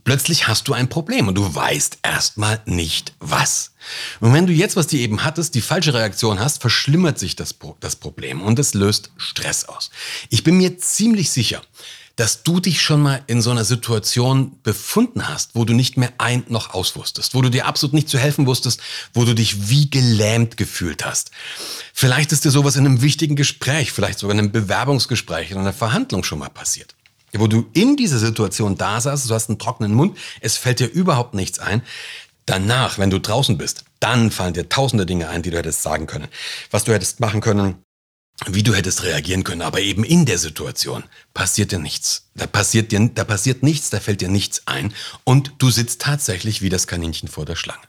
plötzlich 0.03 0.47
hast 0.47 0.67
du 0.67 0.73
ein 0.73 0.89
Problem 0.89 1.27
und 1.27 1.35
du 1.35 1.53
weißt 1.53 2.00
erstmal 2.03 2.61
nicht 2.65 3.13
was. 3.19 3.71
Und 4.19 4.33
wenn 4.33 4.47
du 4.47 4.53
jetzt, 4.53 4.75
was 4.75 4.88
du 4.88 4.97
eben 4.97 5.23
hattest, 5.23 5.55
die 5.55 5.61
falsche 5.61 5.94
Reaktion 5.94 6.39
hast, 6.39 6.61
verschlimmert 6.61 7.19
sich 7.19 7.35
das, 7.35 7.55
das 7.79 7.95
Problem 7.95 8.41
und 8.41 8.59
es 8.59 8.73
löst 8.73 9.11
Stress 9.17 9.65
aus. 9.65 9.89
Ich 10.29 10.44
bin 10.44 10.57
mir 10.57 10.77
ziemlich 10.77 11.31
sicher, 11.31 11.61
dass 12.15 12.44
du 12.44 12.59
dich 12.59 12.81
schon 12.81 13.01
mal 13.01 13.23
in 13.25 13.41
so 13.41 13.50
einer 13.50 13.65
Situation 13.65 14.59
befunden 14.61 15.27
hast, 15.27 15.55
wo 15.55 15.65
du 15.65 15.73
nicht 15.73 15.97
mehr 15.97 16.13
ein 16.19 16.44
noch 16.47 16.73
aus 16.73 16.95
wusstest, 16.95 17.33
wo 17.33 17.41
du 17.41 17.50
dir 17.50 17.65
absolut 17.65 17.94
nicht 17.94 18.07
zu 18.07 18.19
helfen 18.19 18.45
wusstest, 18.45 18.81
wo 19.13 19.25
du 19.25 19.33
dich 19.33 19.69
wie 19.69 19.89
gelähmt 19.89 20.55
gefühlt 20.55 21.05
hast. 21.05 21.31
Vielleicht 21.91 22.31
ist 22.31 22.45
dir 22.45 22.51
sowas 22.51 22.75
in 22.75 22.85
einem 22.85 23.01
wichtigen 23.01 23.35
Gespräch, 23.35 23.91
vielleicht 23.91 24.19
sogar 24.19 24.35
in 24.35 24.39
einem 24.39 24.51
Bewerbungsgespräch, 24.51 25.51
in 25.51 25.57
einer 25.57 25.73
Verhandlung 25.73 26.23
schon 26.23 26.39
mal 26.39 26.50
passiert 26.50 26.95
wo 27.33 27.47
du 27.47 27.65
in 27.74 27.95
dieser 27.95 28.19
Situation 28.19 28.77
da 28.77 29.01
saßt, 29.01 29.30
du 29.30 29.33
hast 29.33 29.50
einen 29.50 29.59
trockenen 29.59 29.94
Mund, 29.94 30.18
es 30.41 30.57
fällt 30.57 30.80
dir 30.80 30.88
überhaupt 30.88 31.33
nichts 31.33 31.59
ein. 31.59 31.81
Danach, 32.45 32.97
wenn 32.97 33.09
du 33.09 33.19
draußen 33.19 33.57
bist, 33.57 33.85
dann 34.00 34.31
fallen 34.31 34.53
dir 34.53 34.68
tausende 34.68 35.06
Dinge 35.06 35.30
ein, 35.30 35.44
die 35.44 35.50
du 35.50 35.57
hättest 35.57 35.81
sagen 35.81 36.07
können, 36.07 36.27
was 36.71 36.83
du 36.83 36.94
hättest 36.94 37.19
machen 37.19 37.39
können, 37.39 37.77
wie 38.47 38.63
du 38.63 38.74
hättest 38.74 39.03
reagieren 39.03 39.44
können. 39.44 39.62
Aber 39.62 39.80
eben 39.80 40.03
in 40.03 40.25
der 40.25 40.38
Situation 40.38 41.03
passiert 41.33 41.71
dir 41.71 41.80
nichts. 41.80 42.30
Da 42.35 42.45
passiert 42.45 42.91
dir, 42.91 43.09
da 43.13 43.24
passiert 43.24 43.63
nichts, 43.63 43.89
da 43.89 44.00
fällt 44.00 44.21
dir 44.21 44.29
nichts 44.29 44.63
ein 44.65 44.94
und 45.24 45.53
du 45.59 45.69
sitzt 45.69 46.01
tatsächlich 46.01 46.62
wie 46.62 46.69
das 46.69 46.88
Kaninchen 46.88 47.29
vor 47.29 47.45
der 47.45 47.56
Schlange. 47.56 47.83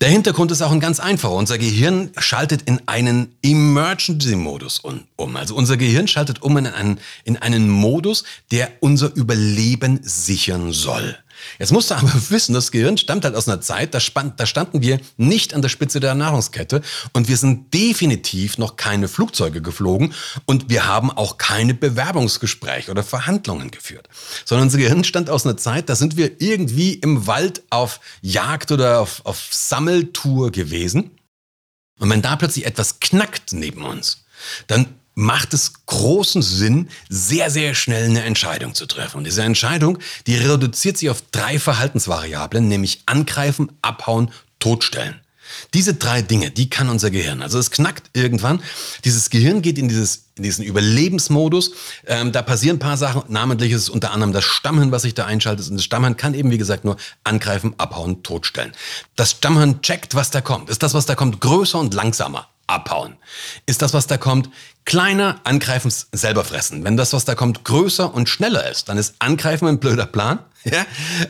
Der 0.00 0.08
Hintergrund 0.08 0.50
ist 0.50 0.60
auch 0.60 0.72
ein 0.72 0.80
ganz 0.80 1.00
einfacher. 1.00 1.34
Unser 1.34 1.56
Gehirn 1.56 2.10
schaltet 2.18 2.62
in 2.62 2.80
einen 2.86 3.36
Emergency-Modus 3.42 4.80
um. 4.80 5.36
Also 5.36 5.54
unser 5.54 5.76
Gehirn 5.76 6.08
schaltet 6.08 6.42
um 6.42 6.56
in 6.56 6.66
einen, 6.66 6.98
in 7.24 7.36
einen 7.36 7.70
Modus, 7.70 8.24
der 8.50 8.70
unser 8.80 9.14
Überleben 9.14 10.00
sichern 10.02 10.72
soll. 10.72 11.16
Jetzt 11.58 11.72
musst 11.72 11.90
du 11.90 11.94
aber 11.96 12.12
wissen, 12.30 12.54
das 12.54 12.70
Gehirn 12.70 12.96
stammt 12.96 13.24
halt 13.24 13.34
aus 13.34 13.48
einer 13.48 13.60
Zeit, 13.60 13.94
da, 13.94 14.00
spann, 14.00 14.34
da 14.36 14.46
standen 14.46 14.82
wir 14.82 15.00
nicht 15.16 15.54
an 15.54 15.62
der 15.62 15.68
Spitze 15.68 16.00
der 16.00 16.14
Nahrungskette 16.14 16.82
und 17.12 17.28
wir 17.28 17.36
sind 17.36 17.72
definitiv 17.72 18.58
noch 18.58 18.76
keine 18.76 19.08
Flugzeuge 19.08 19.62
geflogen 19.62 20.14
und 20.46 20.68
wir 20.68 20.86
haben 20.86 21.10
auch 21.10 21.38
keine 21.38 21.74
Bewerbungsgespräche 21.74 22.90
oder 22.90 23.02
Verhandlungen 23.02 23.70
geführt. 23.70 24.08
Sondern 24.44 24.66
unser 24.66 24.78
Gehirn 24.78 25.04
stand 25.04 25.30
aus 25.30 25.46
einer 25.46 25.56
Zeit, 25.56 25.88
da 25.88 25.96
sind 25.96 26.16
wir 26.16 26.40
irgendwie 26.40 26.94
im 26.94 27.26
Wald 27.26 27.62
auf 27.70 28.00
Jagd 28.22 28.72
oder 28.72 29.00
auf, 29.00 29.24
auf 29.24 29.48
Sammeltour 29.50 30.50
gewesen. 30.50 31.10
Und 31.98 32.10
wenn 32.10 32.22
da 32.22 32.36
plötzlich 32.36 32.66
etwas 32.66 33.00
knackt 33.00 33.52
neben 33.52 33.84
uns, 33.84 34.24
dann 34.66 34.86
macht 35.14 35.54
es 35.54 35.72
großen 35.86 36.42
Sinn, 36.42 36.88
sehr, 37.08 37.50
sehr 37.50 37.74
schnell 37.74 38.04
eine 38.04 38.24
Entscheidung 38.24 38.74
zu 38.74 38.86
treffen. 38.86 39.18
Und 39.18 39.24
diese 39.24 39.42
Entscheidung, 39.42 39.98
die 40.26 40.36
reduziert 40.36 40.98
sich 40.98 41.10
auf 41.10 41.22
drei 41.30 41.58
Verhaltensvariablen, 41.58 42.66
nämlich 42.66 43.02
angreifen, 43.06 43.72
abhauen, 43.82 44.30
totstellen. 44.58 45.20
Diese 45.72 45.94
drei 45.94 46.22
Dinge, 46.22 46.50
die 46.50 46.70
kann 46.70 46.88
unser 46.88 47.10
Gehirn. 47.10 47.42
Also 47.42 47.58
es 47.58 47.70
knackt 47.70 48.10
irgendwann. 48.14 48.62
Dieses 49.04 49.30
Gehirn 49.30 49.62
geht 49.62 49.78
in, 49.78 49.88
dieses, 49.88 50.24
in 50.36 50.42
diesen 50.42 50.64
Überlebensmodus. 50.64 51.72
Ähm, 52.06 52.32
da 52.32 52.42
passieren 52.42 52.76
ein 52.76 52.80
paar 52.80 52.96
Sachen. 52.96 53.22
Namentlich 53.28 53.72
ist 53.72 53.82
es 53.82 53.88
unter 53.88 54.12
anderem 54.12 54.32
das 54.32 54.44
Stammhirn, 54.44 54.90
was 54.90 55.02
sich 55.02 55.14
da 55.14 55.26
einschaltet. 55.26 55.68
Und 55.68 55.76
das 55.76 55.84
Stammhirn 55.84 56.16
kann 56.16 56.34
eben, 56.34 56.50
wie 56.50 56.58
gesagt, 56.58 56.84
nur 56.84 56.96
angreifen, 57.24 57.74
abhauen, 57.78 58.22
totstellen. 58.22 58.72
Das 59.16 59.32
Stammhirn 59.32 59.82
checkt, 59.82 60.14
was 60.14 60.30
da 60.30 60.40
kommt. 60.40 60.70
Ist 60.70 60.82
das, 60.82 60.94
was 60.94 61.06
da 61.06 61.14
kommt, 61.14 61.40
größer 61.40 61.78
und 61.78 61.94
langsamer? 61.94 62.48
Abhauen. 62.66 63.16
Ist 63.66 63.82
das, 63.82 63.94
was 63.94 64.06
da 64.06 64.16
kommt, 64.16 64.50
kleiner, 64.84 65.40
angreifen, 65.44 65.92
selber 66.12 66.44
fressen. 66.44 66.84
Wenn 66.84 66.96
das, 66.96 67.12
was 67.12 67.24
da 67.24 67.34
kommt, 67.34 67.64
größer 67.64 68.12
und 68.12 68.28
schneller 68.28 68.70
ist, 68.70 68.88
dann 68.88 68.98
ist 68.98 69.14
angreifen 69.18 69.68
ein 69.68 69.80
blöder 69.80 70.06
Plan. 70.06 70.40
Ja? 70.66 70.86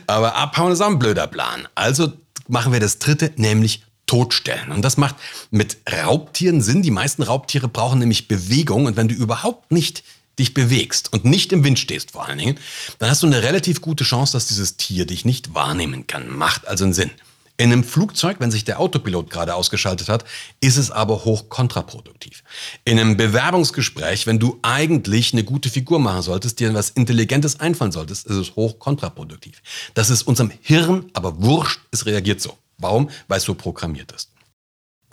Aber 0.07 0.35
abhauen 0.35 0.71
ist 0.71 0.79
auch 0.79 0.87
ein 0.87 0.97
blöder 0.97 1.27
Plan. 1.27 1.67
Also 1.75 2.13
machen 2.47 2.71
wir 2.71 2.79
das 2.79 2.99
dritte, 2.99 3.33
nämlich 3.35 3.83
totstellen. 4.05 4.71
Und 4.71 4.81
das 4.81 4.95
macht 4.95 5.15
mit 5.51 5.77
Raubtieren 5.91 6.61
Sinn. 6.61 6.81
Die 6.81 6.91
meisten 6.91 7.21
Raubtiere 7.21 7.67
brauchen 7.67 7.99
nämlich 7.99 8.29
Bewegung. 8.29 8.85
Und 8.85 8.95
wenn 8.95 9.09
du 9.09 9.15
überhaupt 9.15 9.73
nicht 9.73 10.03
dich 10.37 10.53
bewegst 10.53 11.11
und 11.13 11.25
nicht 11.25 11.53
im 11.53 11.63
Wind 11.63 11.79
stehst 11.79 12.11
vor 12.11 12.27
allen 12.27 12.37
Dingen, 12.37 12.59
dann 12.99 13.09
hast 13.09 13.23
du 13.23 13.27
eine 13.27 13.41
relativ 13.41 13.81
gute 13.81 14.03
Chance, 14.03 14.33
dass 14.33 14.47
dieses 14.47 14.77
Tier 14.77 15.05
dich 15.05 15.25
nicht 15.25 15.53
wahrnehmen 15.53 16.07
kann. 16.07 16.29
Macht 16.29 16.67
also 16.67 16.83
einen 16.83 16.93
Sinn. 16.93 17.11
In 17.57 17.71
einem 17.71 17.85
Flugzeug, 17.85 18.37
wenn 18.39 18.51
sich 18.51 18.65
der 18.65 18.81
Autopilot 18.81 19.29
gerade 19.29 19.55
ausgeschaltet 19.55 20.09
hat, 20.09 20.25
ist 20.59 20.75
es 20.75 20.91
aber 20.91 21.23
hoch 21.23 21.47
kontraproduktiv. 21.47 22.43
In 22.83 22.99
einem 22.99 23.15
Bewerbungsgespräch, 23.15 24.27
wenn 24.27 24.39
du 24.39 24.59
eigentlich 24.61 25.31
eine 25.31 25.45
gute 25.45 25.69
Figur 25.69 25.99
machen 25.99 26.21
solltest, 26.21 26.59
dir 26.59 26.73
was 26.73 26.89
Intelligentes 26.89 27.61
einfallen 27.61 27.93
solltest, 27.93 28.27
ist 28.27 28.35
es 28.35 28.55
hoch 28.57 28.77
kontraproduktiv. 28.79 29.61
Das 29.93 30.09
ist 30.09 30.23
unserem 30.23 30.51
Hirn 30.61 31.09
aber 31.13 31.41
wurscht, 31.41 31.79
es 31.91 32.05
reagiert 32.05 32.41
so. 32.41 32.57
Warum? 32.77 33.09
Weil 33.29 33.37
es 33.37 33.45
so 33.45 33.53
programmiert 33.53 34.11
ist. 34.11 34.34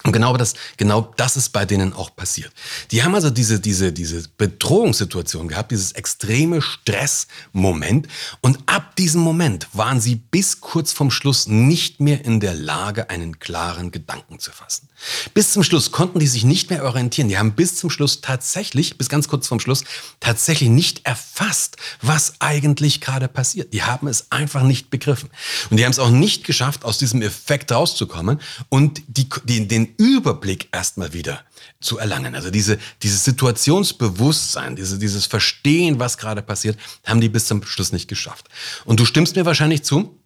Und 0.04 0.12
genau 0.12 0.36
das, 0.36 0.54
genau 0.76 1.12
das 1.16 1.36
ist 1.36 1.50
bei 1.50 1.64
denen 1.64 1.92
auch 1.92 2.14
passiert. 2.14 2.52
Die 2.90 3.02
haben 3.02 3.14
also 3.14 3.30
diese, 3.30 3.60
diese, 3.60 3.92
diese 3.92 4.24
Bedrohungssituation 4.36 5.48
gehabt, 5.48 5.70
dieses 5.70 5.92
extreme 5.92 6.60
Stressmoment. 6.60 8.08
Und 8.40 8.58
ab 8.66 8.96
diesem 8.96 9.20
Moment 9.20 9.68
waren 9.72 10.00
sie 10.00 10.16
bis 10.16 10.60
kurz 10.60 10.92
vorm 10.92 11.10
Schluss 11.10 11.46
nicht 11.46 12.00
mehr 12.00 12.24
in 12.24 12.40
der 12.40 12.54
Lage, 12.54 13.10
einen 13.10 13.38
klaren 13.38 13.92
Gedanken 13.92 14.40
zu 14.40 14.50
fassen. 14.50 14.88
Bis 15.34 15.52
zum 15.52 15.62
Schluss 15.62 15.90
konnten 15.90 16.18
die 16.18 16.26
sich 16.26 16.44
nicht 16.44 16.70
mehr 16.70 16.84
orientieren. 16.84 17.28
Die 17.28 17.38
haben 17.38 17.52
bis 17.52 17.76
zum 17.76 17.90
Schluss 17.90 18.20
tatsächlich, 18.20 18.98
bis 18.98 19.08
ganz 19.08 19.28
kurz 19.28 19.48
vorm 19.48 19.60
Schluss, 19.60 19.84
tatsächlich 20.20 20.68
nicht 20.68 21.06
erfasst, 21.06 21.76
was 22.00 22.34
eigentlich 22.40 23.00
gerade 23.00 23.28
passiert. 23.28 23.72
Die 23.72 23.82
haben 23.82 24.06
es 24.06 24.30
einfach 24.30 24.62
nicht 24.62 24.90
begriffen. 24.90 25.30
Und 25.70 25.76
die 25.76 25.84
haben 25.84 25.92
es 25.92 25.98
auch 25.98 26.10
nicht 26.10 26.44
geschafft, 26.44 26.84
aus 26.84 26.98
diesem 26.98 27.22
Effekt 27.22 27.72
rauszukommen 27.72 28.40
und 28.68 29.02
die, 29.08 29.28
die, 29.44 29.66
den 29.66 29.91
Überblick 29.96 30.68
erstmal 30.72 31.12
wieder 31.12 31.44
zu 31.80 31.98
erlangen. 31.98 32.34
Also 32.34 32.50
diese, 32.50 32.78
dieses 33.02 33.24
Situationsbewusstsein, 33.24 34.76
diese, 34.76 34.98
dieses 34.98 35.26
Verstehen, 35.26 35.98
was 35.98 36.18
gerade 36.18 36.42
passiert, 36.42 36.78
haben 37.04 37.20
die 37.20 37.28
bis 37.28 37.46
zum 37.46 37.64
Schluss 37.64 37.92
nicht 37.92 38.08
geschafft. 38.08 38.48
Und 38.84 39.00
du 39.00 39.04
stimmst 39.04 39.36
mir 39.36 39.44
wahrscheinlich 39.44 39.82
zu, 39.82 40.18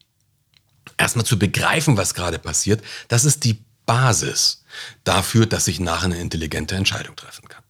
erstmal 0.97 1.27
zu 1.27 1.39
begreifen, 1.39 1.97
was 1.97 2.15
gerade 2.15 2.39
passiert, 2.39 2.83
das 3.09 3.25
ist 3.25 3.45
die 3.45 3.59
Basis 3.87 4.65
dafür, 5.05 5.47
dass 5.47 5.69
ich 5.69 5.81
nachher 5.81 6.07
eine 6.07 6.21
intelligente 6.21 6.75
Entscheidung 6.75 7.17
treffen 7.17 7.49
kann. 7.49 7.63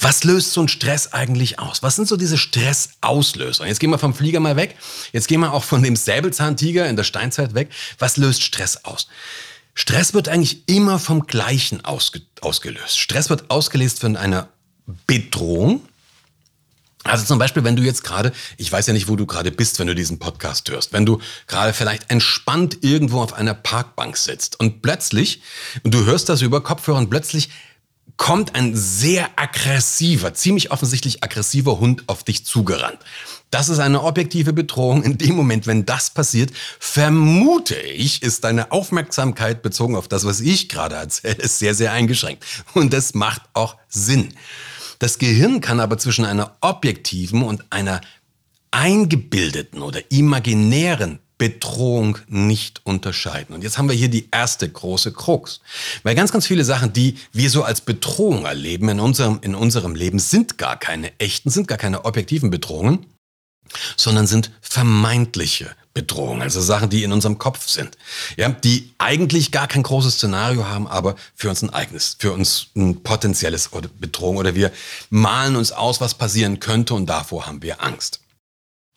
Was 0.00 0.24
löst 0.24 0.52
so 0.52 0.62
ein 0.62 0.68
Stress 0.68 1.12
eigentlich 1.12 1.58
aus? 1.58 1.82
Was 1.82 1.96
sind 1.96 2.06
so 2.06 2.16
diese 2.16 2.38
Stressauslöser? 2.38 3.66
Jetzt 3.66 3.80
gehen 3.80 3.90
wir 3.90 3.98
vom 3.98 4.14
Flieger 4.14 4.40
mal 4.40 4.56
weg. 4.56 4.76
Jetzt 5.12 5.26
gehen 5.28 5.40
wir 5.40 5.52
auch 5.52 5.64
von 5.64 5.82
dem 5.82 5.96
Säbelzahntiger 5.96 6.88
in 6.88 6.96
der 6.96 7.04
Steinzeit 7.04 7.54
weg. 7.54 7.70
Was 7.98 8.16
löst 8.16 8.42
Stress 8.42 8.84
aus? 8.84 9.08
Stress 9.76 10.14
wird 10.14 10.28
eigentlich 10.28 10.68
immer 10.68 10.98
vom 10.98 11.26
Gleichen 11.26 11.84
ausge 11.84 12.22
ausgelöst. 12.40 12.98
Stress 12.98 13.30
wird 13.30 13.50
ausgelöst 13.50 14.00
von 14.00 14.16
einer 14.16 14.48
Bedrohung. 15.06 15.82
Also 17.04 17.24
zum 17.24 17.38
Beispiel, 17.38 17.62
wenn 17.62 17.76
du 17.76 17.82
jetzt 17.82 18.02
gerade, 18.02 18.32
ich 18.56 18.72
weiß 18.72 18.86
ja 18.88 18.94
nicht, 18.94 19.06
wo 19.06 19.16
du 19.16 19.26
gerade 19.26 19.52
bist, 19.52 19.78
wenn 19.78 19.86
du 19.86 19.94
diesen 19.94 20.18
Podcast 20.18 20.68
hörst, 20.70 20.92
wenn 20.92 21.06
du 21.06 21.20
gerade 21.46 21.72
vielleicht 21.72 22.10
entspannt 22.10 22.78
irgendwo 22.80 23.20
auf 23.20 23.34
einer 23.34 23.54
Parkbank 23.54 24.16
sitzt 24.16 24.58
und 24.58 24.82
plötzlich, 24.82 25.42
und 25.84 25.92
du 25.92 26.04
hörst 26.04 26.30
das 26.30 26.42
über 26.42 26.62
Kopfhörer 26.62 26.98
und 26.98 27.10
plötzlich 27.10 27.50
kommt 28.16 28.54
ein 28.54 28.74
sehr 28.74 29.28
aggressiver, 29.36 30.32
ziemlich 30.32 30.70
offensichtlich 30.70 31.22
aggressiver 31.22 31.78
Hund 31.78 32.04
auf 32.06 32.24
dich 32.24 32.46
zugerannt. 32.46 32.98
Das 33.56 33.70
ist 33.70 33.78
eine 33.78 34.02
objektive 34.02 34.52
Bedrohung. 34.52 35.02
In 35.02 35.16
dem 35.16 35.34
Moment, 35.34 35.66
wenn 35.66 35.86
das 35.86 36.10
passiert, 36.10 36.50
vermute 36.78 37.74
ich, 37.74 38.22
ist 38.22 38.44
deine 38.44 38.70
Aufmerksamkeit 38.70 39.62
bezogen 39.62 39.96
auf 39.96 40.08
das, 40.08 40.26
was 40.26 40.40
ich 40.40 40.68
gerade 40.68 40.96
erzähle, 40.96 41.38
sehr, 41.48 41.74
sehr 41.74 41.92
eingeschränkt. 41.92 42.44
Und 42.74 42.92
das 42.92 43.14
macht 43.14 43.40
auch 43.54 43.76
Sinn. 43.88 44.34
Das 44.98 45.16
Gehirn 45.16 45.62
kann 45.62 45.80
aber 45.80 45.96
zwischen 45.96 46.26
einer 46.26 46.54
objektiven 46.60 47.42
und 47.42 47.64
einer 47.70 48.02
eingebildeten 48.72 49.80
oder 49.80 50.00
imaginären 50.10 51.20
Bedrohung 51.38 52.18
nicht 52.28 52.82
unterscheiden. 52.84 53.54
Und 53.54 53.64
jetzt 53.64 53.78
haben 53.78 53.88
wir 53.88 53.96
hier 53.96 54.10
die 54.10 54.28
erste 54.30 54.68
große 54.68 55.12
Krux. 55.12 55.62
Weil 56.02 56.14
ganz, 56.14 56.30
ganz 56.30 56.46
viele 56.46 56.64
Sachen, 56.66 56.92
die 56.92 57.16
wir 57.32 57.48
so 57.48 57.62
als 57.62 57.80
Bedrohung 57.80 58.44
erleben 58.44 58.90
in 58.90 59.00
unserem, 59.00 59.38
in 59.40 59.54
unserem 59.54 59.94
Leben, 59.94 60.18
sind 60.18 60.58
gar 60.58 60.78
keine 60.78 61.18
echten, 61.18 61.48
sind 61.48 61.68
gar 61.68 61.78
keine 61.78 62.04
objektiven 62.04 62.50
Bedrohungen, 62.50 63.06
sondern 63.96 64.26
sind 64.26 64.50
vermeintliche 64.60 65.70
Bedrohungen, 65.96 66.42
also 66.42 66.60
Sachen, 66.60 66.90
die 66.90 67.04
in 67.04 67.12
unserem 67.12 67.38
Kopf 67.38 67.68
sind, 67.68 67.96
ja, 68.36 68.50
die 68.50 68.92
eigentlich 68.98 69.50
gar 69.50 69.66
kein 69.66 69.82
großes 69.82 70.14
Szenario 70.14 70.66
haben, 70.66 70.86
aber 70.86 71.16
für 71.34 71.48
uns 71.48 71.62
ein 71.62 71.70
eigenes, 71.70 72.16
für 72.18 72.32
uns 72.32 72.66
ein 72.76 73.02
potenzielles 73.02 73.70
Bedrohung 73.98 74.36
oder 74.36 74.54
wir 74.54 74.72
malen 75.08 75.56
uns 75.56 75.72
aus, 75.72 76.02
was 76.02 76.12
passieren 76.12 76.60
könnte 76.60 76.92
und 76.92 77.06
davor 77.06 77.46
haben 77.46 77.62
wir 77.62 77.82
Angst. 77.82 78.20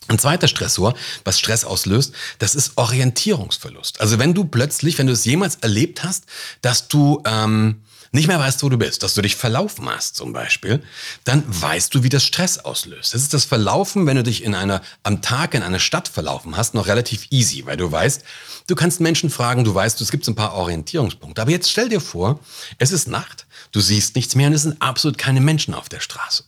Ein 0.10 0.20
zweiter 0.20 0.48
Stressor, 0.48 0.94
was 1.24 1.40
Stress 1.40 1.64
auslöst, 1.64 2.14
das 2.40 2.56
ist 2.56 2.78
Orientierungsverlust. 2.78 4.02
Also 4.02 4.20
wenn 4.20 4.34
du 4.34 4.44
plötzlich, 4.44 4.98
wenn 4.98 5.08
du 5.08 5.14
es 5.14 5.24
jemals 5.24 5.56
erlebt 5.56 6.04
hast, 6.04 6.26
dass 6.62 6.90
du 6.90 7.22
ähm, 7.26 7.82
nicht 8.12 8.28
mehr 8.28 8.40
weißt, 8.40 8.64
wo 8.64 8.70
du 8.70 8.78
bist, 8.78 9.04
dass 9.04 9.14
du 9.14 9.22
dich 9.22 9.36
verlaufen 9.36 9.88
hast 9.90 10.16
zum 10.16 10.34
Beispiel, 10.34 10.82
dann 11.24 11.44
weißt 11.48 11.94
du, 11.94 12.04
wie 12.04 12.10
das 12.10 12.24
Stress 12.24 12.58
auslöst. 12.58 13.14
Das 13.14 13.22
ist 13.22 13.34
das 13.34 13.46
Verlaufen, 13.46 14.06
wenn 14.06 14.18
du 14.18 14.24
dich 14.24 14.44
in 14.44 14.56
einer, 14.56 14.82
am 15.04 15.22
Tag 15.22 15.54
in 15.54 15.64
einer 15.64 15.80
Stadt 15.80 16.08
verlaufen 16.08 16.58
hast, 16.58 16.74
noch 16.74 16.88
relativ 16.88 17.28
easy, 17.30 17.66
weil 17.66 17.78
du 17.78 17.92
weißt, 17.92 18.24
du 18.68 18.76
kannst 18.76 19.00
Menschen 19.00 19.30
fragen, 19.30 19.64
du 19.64 19.74
weißt, 19.74 20.02
es 20.02 20.12
gibt 20.12 20.28
ein 20.28 20.36
paar 20.36 20.54
Orientierungspunkte. 20.54 21.42
Aber 21.42 21.52
jetzt 21.52 21.70
stell 21.70 21.90
dir 21.90 22.02
vor, 22.02 22.40
es 22.78 22.92
ist 22.92 23.08
Nacht, 23.08 23.46
du 23.72 23.80
siehst 23.80 24.16
nichts 24.16 24.36
mehr 24.36 24.48
und 24.48 24.54
es 24.54 24.64
sind 24.64 24.82
absolut 24.82 25.18
keine 25.18 25.42
Menschen 25.42 25.74
auf 25.74 25.90
der 25.90 26.00
Straße 26.00 26.44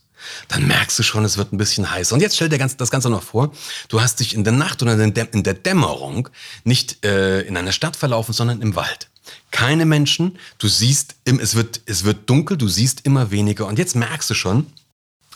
dann 0.48 0.66
merkst 0.66 0.98
du 0.98 1.02
schon, 1.02 1.24
es 1.24 1.36
wird 1.36 1.52
ein 1.52 1.58
bisschen 1.58 1.90
heiß. 1.90 2.12
Und 2.12 2.20
jetzt 2.20 2.36
stell 2.36 2.48
dir 2.48 2.58
das 2.58 2.90
Ganze 2.90 3.10
noch 3.10 3.22
vor, 3.22 3.52
du 3.88 4.00
hast 4.00 4.20
dich 4.20 4.34
in 4.34 4.44
der 4.44 4.52
Nacht 4.52 4.82
oder 4.82 4.92
in 4.98 5.12
der 5.42 5.54
Dämmerung 5.54 6.28
nicht 6.64 7.04
äh, 7.04 7.40
in 7.40 7.56
einer 7.56 7.72
Stadt 7.72 7.96
verlaufen, 7.96 8.32
sondern 8.32 8.62
im 8.62 8.76
Wald. 8.76 9.08
Keine 9.50 9.86
Menschen, 9.86 10.38
du 10.58 10.68
siehst, 10.68 11.16
es 11.24 11.54
wird, 11.54 11.80
es 11.86 12.04
wird 12.04 12.28
dunkel, 12.28 12.56
du 12.56 12.68
siehst 12.68 13.04
immer 13.04 13.30
weniger. 13.30 13.66
Und 13.66 13.78
jetzt 13.78 13.96
merkst 13.96 14.30
du 14.30 14.34
schon, 14.34 14.66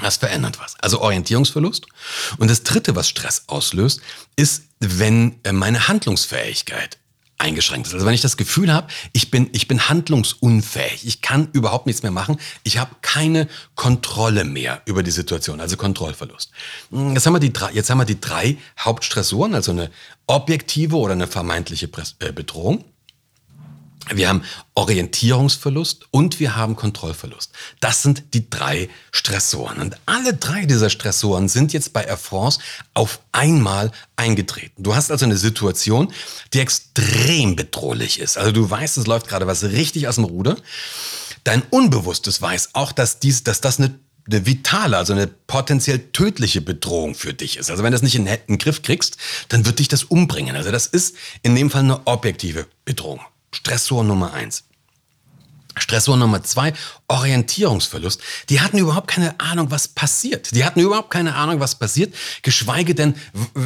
das 0.03 0.17
verändert 0.17 0.59
was. 0.61 0.79
Also 0.81 1.00
Orientierungsverlust. 1.00 1.87
Und 2.38 2.50
das 2.50 2.62
Dritte, 2.62 2.95
was 2.97 3.09
Stress 3.09 3.45
auslöst, 3.47 4.00
ist, 4.37 4.65
wenn 4.81 5.37
äh, 5.45 5.53
meine 5.53 5.88
Handlungsfähigkeit 5.88 6.99
eingeschränkt 7.38 7.87
ist. 7.87 7.95
Also 7.95 8.07
wenn 8.07 8.15
ich 8.15 8.23
das 8.23 8.37
Gefühl 8.37 8.73
habe, 8.73 8.88
ich 9.12 9.31
bin, 9.31 9.49
ich 9.53 9.69
bin 9.69 9.88
handlungsunfähig, 9.88 11.07
ich 11.07 11.21
kann 11.21 11.49
überhaupt 11.53 11.87
nichts 11.87 12.03
mehr 12.03 12.12
machen, 12.12 12.38
ich 12.62 12.79
habe 12.79 12.97
keine 13.03 13.49
Kontrolle 13.75 14.45
mehr 14.45 14.81
über 14.87 15.03
die 15.03 15.11
Situation, 15.11 15.61
also 15.61 15.76
Kontrollverlust. 15.76 16.50
Hm, 16.91 17.15
jetzt 17.15 17.26
haben 17.26 17.35
wir 17.35 17.41
die 17.41 17.53
drei, 17.53 17.73
jetzt 17.73 17.91
haben 17.91 17.99
wir 17.99 18.07
die 18.07 18.21
drei 18.21 18.57
Hauptstressoren, 18.79 19.55
also 19.55 19.73
eine 19.73 19.91
objektive 20.26 20.97
oder 20.97 21.12
eine 21.12 21.26
vermeintliche 21.26 21.91
äh, 22.21 22.33
Bedrohung. 22.33 22.85
Wir 24.14 24.28
haben 24.28 24.42
Orientierungsverlust 24.75 26.06
und 26.12 26.38
wir 26.38 26.54
haben 26.54 26.76
Kontrollverlust. 26.76 27.50
Das 27.80 28.02
sind 28.02 28.34
die 28.34 28.48
drei 28.48 28.88
Stressoren. 29.10 29.80
Und 29.80 29.96
alle 30.06 30.34
drei 30.34 30.64
dieser 30.64 30.90
Stressoren 30.90 31.48
sind 31.48 31.72
jetzt 31.72 31.92
bei 31.92 32.04
Air 32.04 32.16
France 32.16 32.60
auf 32.94 33.20
einmal 33.32 33.90
eingetreten. 34.14 34.82
Du 34.82 34.94
hast 34.94 35.10
also 35.10 35.25
eine 35.25 35.36
Situation, 35.36 36.12
die 36.52 36.60
extrem 36.60 37.56
bedrohlich 37.56 38.20
ist. 38.20 38.38
Also 38.38 38.52
du 38.52 38.68
weißt, 38.70 38.96
es 38.98 39.06
läuft 39.06 39.26
gerade 39.26 39.46
was 39.48 39.64
richtig 39.64 40.06
aus 40.06 40.16
dem 40.16 40.25
Ruder. 40.25 40.56
Dein 41.42 41.62
Unbewusstes 41.70 42.40
weiß 42.40 42.70
auch, 42.75 42.92
dass, 42.92 43.18
dies, 43.18 43.42
dass 43.42 43.60
das 43.60 43.78
eine 43.78 43.98
eine 44.28 44.44
vitale, 44.44 44.96
also 44.96 45.12
eine 45.12 45.28
potenziell 45.28 46.00
tödliche 46.10 46.60
Bedrohung 46.60 47.14
für 47.14 47.32
dich 47.32 47.58
ist. 47.58 47.70
Also 47.70 47.84
wenn 47.84 47.92
du 47.92 47.94
das 47.94 48.02
nicht 48.02 48.16
in 48.16 48.25
den 48.25 48.58
Griff 48.58 48.82
kriegst, 48.82 49.18
dann 49.48 49.66
wird 49.66 49.78
dich 49.78 49.86
das 49.86 50.02
umbringen. 50.02 50.56
Also 50.56 50.72
das 50.72 50.88
ist 50.88 51.16
in 51.42 51.54
dem 51.54 51.70
Fall 51.70 51.84
eine 51.84 52.06
objektive 52.08 52.66
Bedrohung. 52.84 53.20
Stressor 53.53 54.05
Nummer 54.05 54.33
eins. 54.33 54.65
Stressor 55.76 56.17
Nummer 56.17 56.43
zwei, 56.43 56.73
Orientierungsverlust. 57.08 58.20
Die 58.48 58.60
hatten 58.60 58.78
überhaupt 58.78 59.08
keine 59.08 59.38
Ahnung, 59.38 59.70
was 59.70 59.86
passiert. 59.86 60.54
Die 60.54 60.64
hatten 60.64 60.80
überhaupt 60.80 61.10
keine 61.10 61.36
Ahnung, 61.36 61.60
was 61.60 61.76
passiert, 61.76 62.14
geschweige 62.42 62.94
denn, 62.94 63.14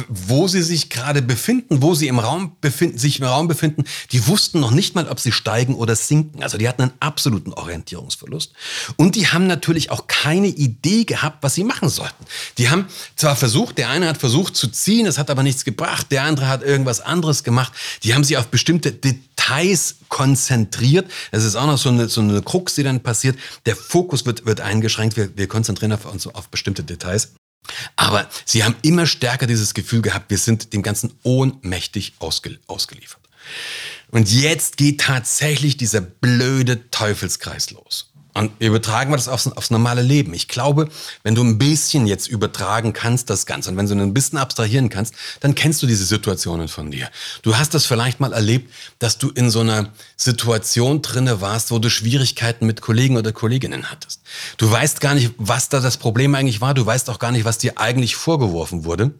wo 0.07 0.47
sie 0.47 0.61
sich 0.61 0.89
gerade 0.89 1.21
befinden, 1.21 1.81
wo 1.81 1.95
sie 1.95 2.07
im 2.07 2.19
Raum 2.19 2.55
befinden, 2.61 2.99
sich 2.99 3.19
im 3.19 3.25
Raum 3.25 3.47
befinden. 3.47 3.85
Die 4.11 4.27
wussten 4.27 4.59
noch 4.59 4.71
nicht 4.71 4.93
mal, 4.93 5.07
ob 5.07 5.19
sie 5.19 5.31
steigen 5.31 5.73
oder 5.73 5.95
sinken. 5.95 6.43
Also 6.43 6.57
die 6.57 6.67
hatten 6.67 6.83
einen 6.83 6.93
absoluten 6.99 7.53
Orientierungsverlust. 7.53 8.53
Und 8.97 9.15
die 9.15 9.27
haben 9.27 9.47
natürlich 9.47 9.89
auch 9.89 10.05
keine 10.07 10.47
Idee 10.47 11.05
gehabt, 11.05 11.41
was 11.41 11.55
sie 11.55 11.63
machen 11.63 11.89
sollten. 11.89 12.25
Die 12.59 12.69
haben 12.69 12.85
zwar 13.15 13.35
versucht, 13.35 13.77
der 13.79 13.89
eine 13.89 14.07
hat 14.07 14.17
versucht 14.17 14.55
zu 14.55 14.67
ziehen, 14.67 15.07
es 15.07 15.17
hat 15.17 15.29
aber 15.31 15.41
nichts 15.41 15.65
gebracht, 15.65 16.07
der 16.11 16.23
andere 16.23 16.47
hat 16.47 16.61
irgendwas 16.63 17.01
anderes 17.01 17.43
gemacht. 17.43 17.73
Die 18.03 18.13
haben 18.13 18.23
sich 18.23 18.37
auf 18.37 18.47
bestimmte 18.47 18.91
Details 18.91 19.95
konzentriert. 20.09 21.09
Das 21.31 21.43
ist 21.43 21.55
auch 21.55 21.65
noch 21.65 21.77
so 21.77 21.89
eine, 21.89 22.07
so 22.09 22.21
eine 22.21 22.41
Krux, 22.41 22.75
die 22.75 22.83
dann 22.83 23.01
passiert. 23.01 23.30
Der 23.65 23.75
Fokus 23.75 24.25
wird, 24.25 24.45
wird 24.45 24.61
eingeschränkt. 24.61 25.17
Wir, 25.17 25.35
wir 25.37 25.47
konzentrieren 25.47 25.93
auf, 25.93 26.05
uns 26.05 26.27
auf 26.27 26.49
bestimmte 26.49 26.83
Details. 26.83 27.33
Aber 27.95 28.27
sie 28.45 28.63
haben 28.63 28.75
immer 28.81 29.05
stärker 29.05 29.47
dieses 29.47 29.73
Gefühl 29.73 30.01
gehabt, 30.01 30.29
wir 30.29 30.37
sind 30.37 30.73
dem 30.73 30.81
Ganzen 30.81 31.13
ohnmächtig 31.23 32.13
ausge, 32.19 32.59
ausgeliefert. 32.67 33.21
Und 34.09 34.31
jetzt 34.31 34.77
geht 34.77 35.01
tatsächlich 35.01 35.77
dieser 35.77 36.01
blöde 36.01 36.89
Teufelskreis 36.91 37.71
los. 37.71 38.10
Und 38.33 38.51
übertragen 38.59 39.11
wir 39.11 39.17
das 39.17 39.27
aufs, 39.27 39.47
aufs, 39.47 39.71
normale 39.71 40.01
Leben. 40.01 40.33
Ich 40.33 40.47
glaube, 40.47 40.87
wenn 41.23 41.35
du 41.35 41.43
ein 41.43 41.57
bisschen 41.57 42.07
jetzt 42.07 42.27
übertragen 42.27 42.93
kannst, 42.93 43.29
das 43.29 43.45
Ganze, 43.45 43.69
und 43.69 43.77
wenn 43.77 43.87
du 43.87 43.95
ein 43.95 44.13
bisschen 44.13 44.37
abstrahieren 44.37 44.89
kannst, 44.89 45.13
dann 45.41 45.53
kennst 45.53 45.81
du 45.83 45.87
diese 45.87 46.05
Situationen 46.05 46.69
von 46.69 46.91
dir. 46.91 47.09
Du 47.41 47.57
hast 47.57 47.73
das 47.73 47.85
vielleicht 47.85 48.19
mal 48.21 48.31
erlebt, 48.31 48.71
dass 48.99 49.17
du 49.17 49.29
in 49.29 49.49
so 49.49 49.59
einer 49.59 49.89
Situation 50.15 51.01
drinne 51.01 51.41
warst, 51.41 51.71
wo 51.71 51.79
du 51.79 51.89
Schwierigkeiten 51.89 52.65
mit 52.65 52.81
Kollegen 52.81 53.17
oder 53.17 53.33
Kolleginnen 53.33 53.91
hattest. 53.91 54.21
Du 54.57 54.71
weißt 54.71 55.01
gar 55.01 55.13
nicht, 55.13 55.33
was 55.37 55.67
da 55.67 55.81
das 55.81 55.97
Problem 55.97 56.33
eigentlich 56.35 56.61
war. 56.61 56.73
Du 56.73 56.85
weißt 56.85 57.09
auch 57.09 57.19
gar 57.19 57.31
nicht, 57.31 57.43
was 57.43 57.57
dir 57.57 57.77
eigentlich 57.77 58.15
vorgeworfen 58.15 58.85
wurde. 58.85 59.11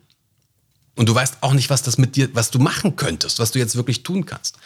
Und 1.01 1.09
du 1.09 1.15
weißt 1.15 1.37
auch 1.41 1.53
nicht, 1.53 1.71
was 1.71 1.81
das 1.81 1.97
mit 1.97 2.15
dir, 2.15 2.29
was 2.35 2.51
du 2.51 2.59
machen 2.59 2.95
könntest, 2.95 3.39
was 3.39 3.49
du 3.49 3.57
jetzt 3.57 3.75
wirklich 3.75 4.03
tun 4.03 4.27
kannst. 4.27 4.59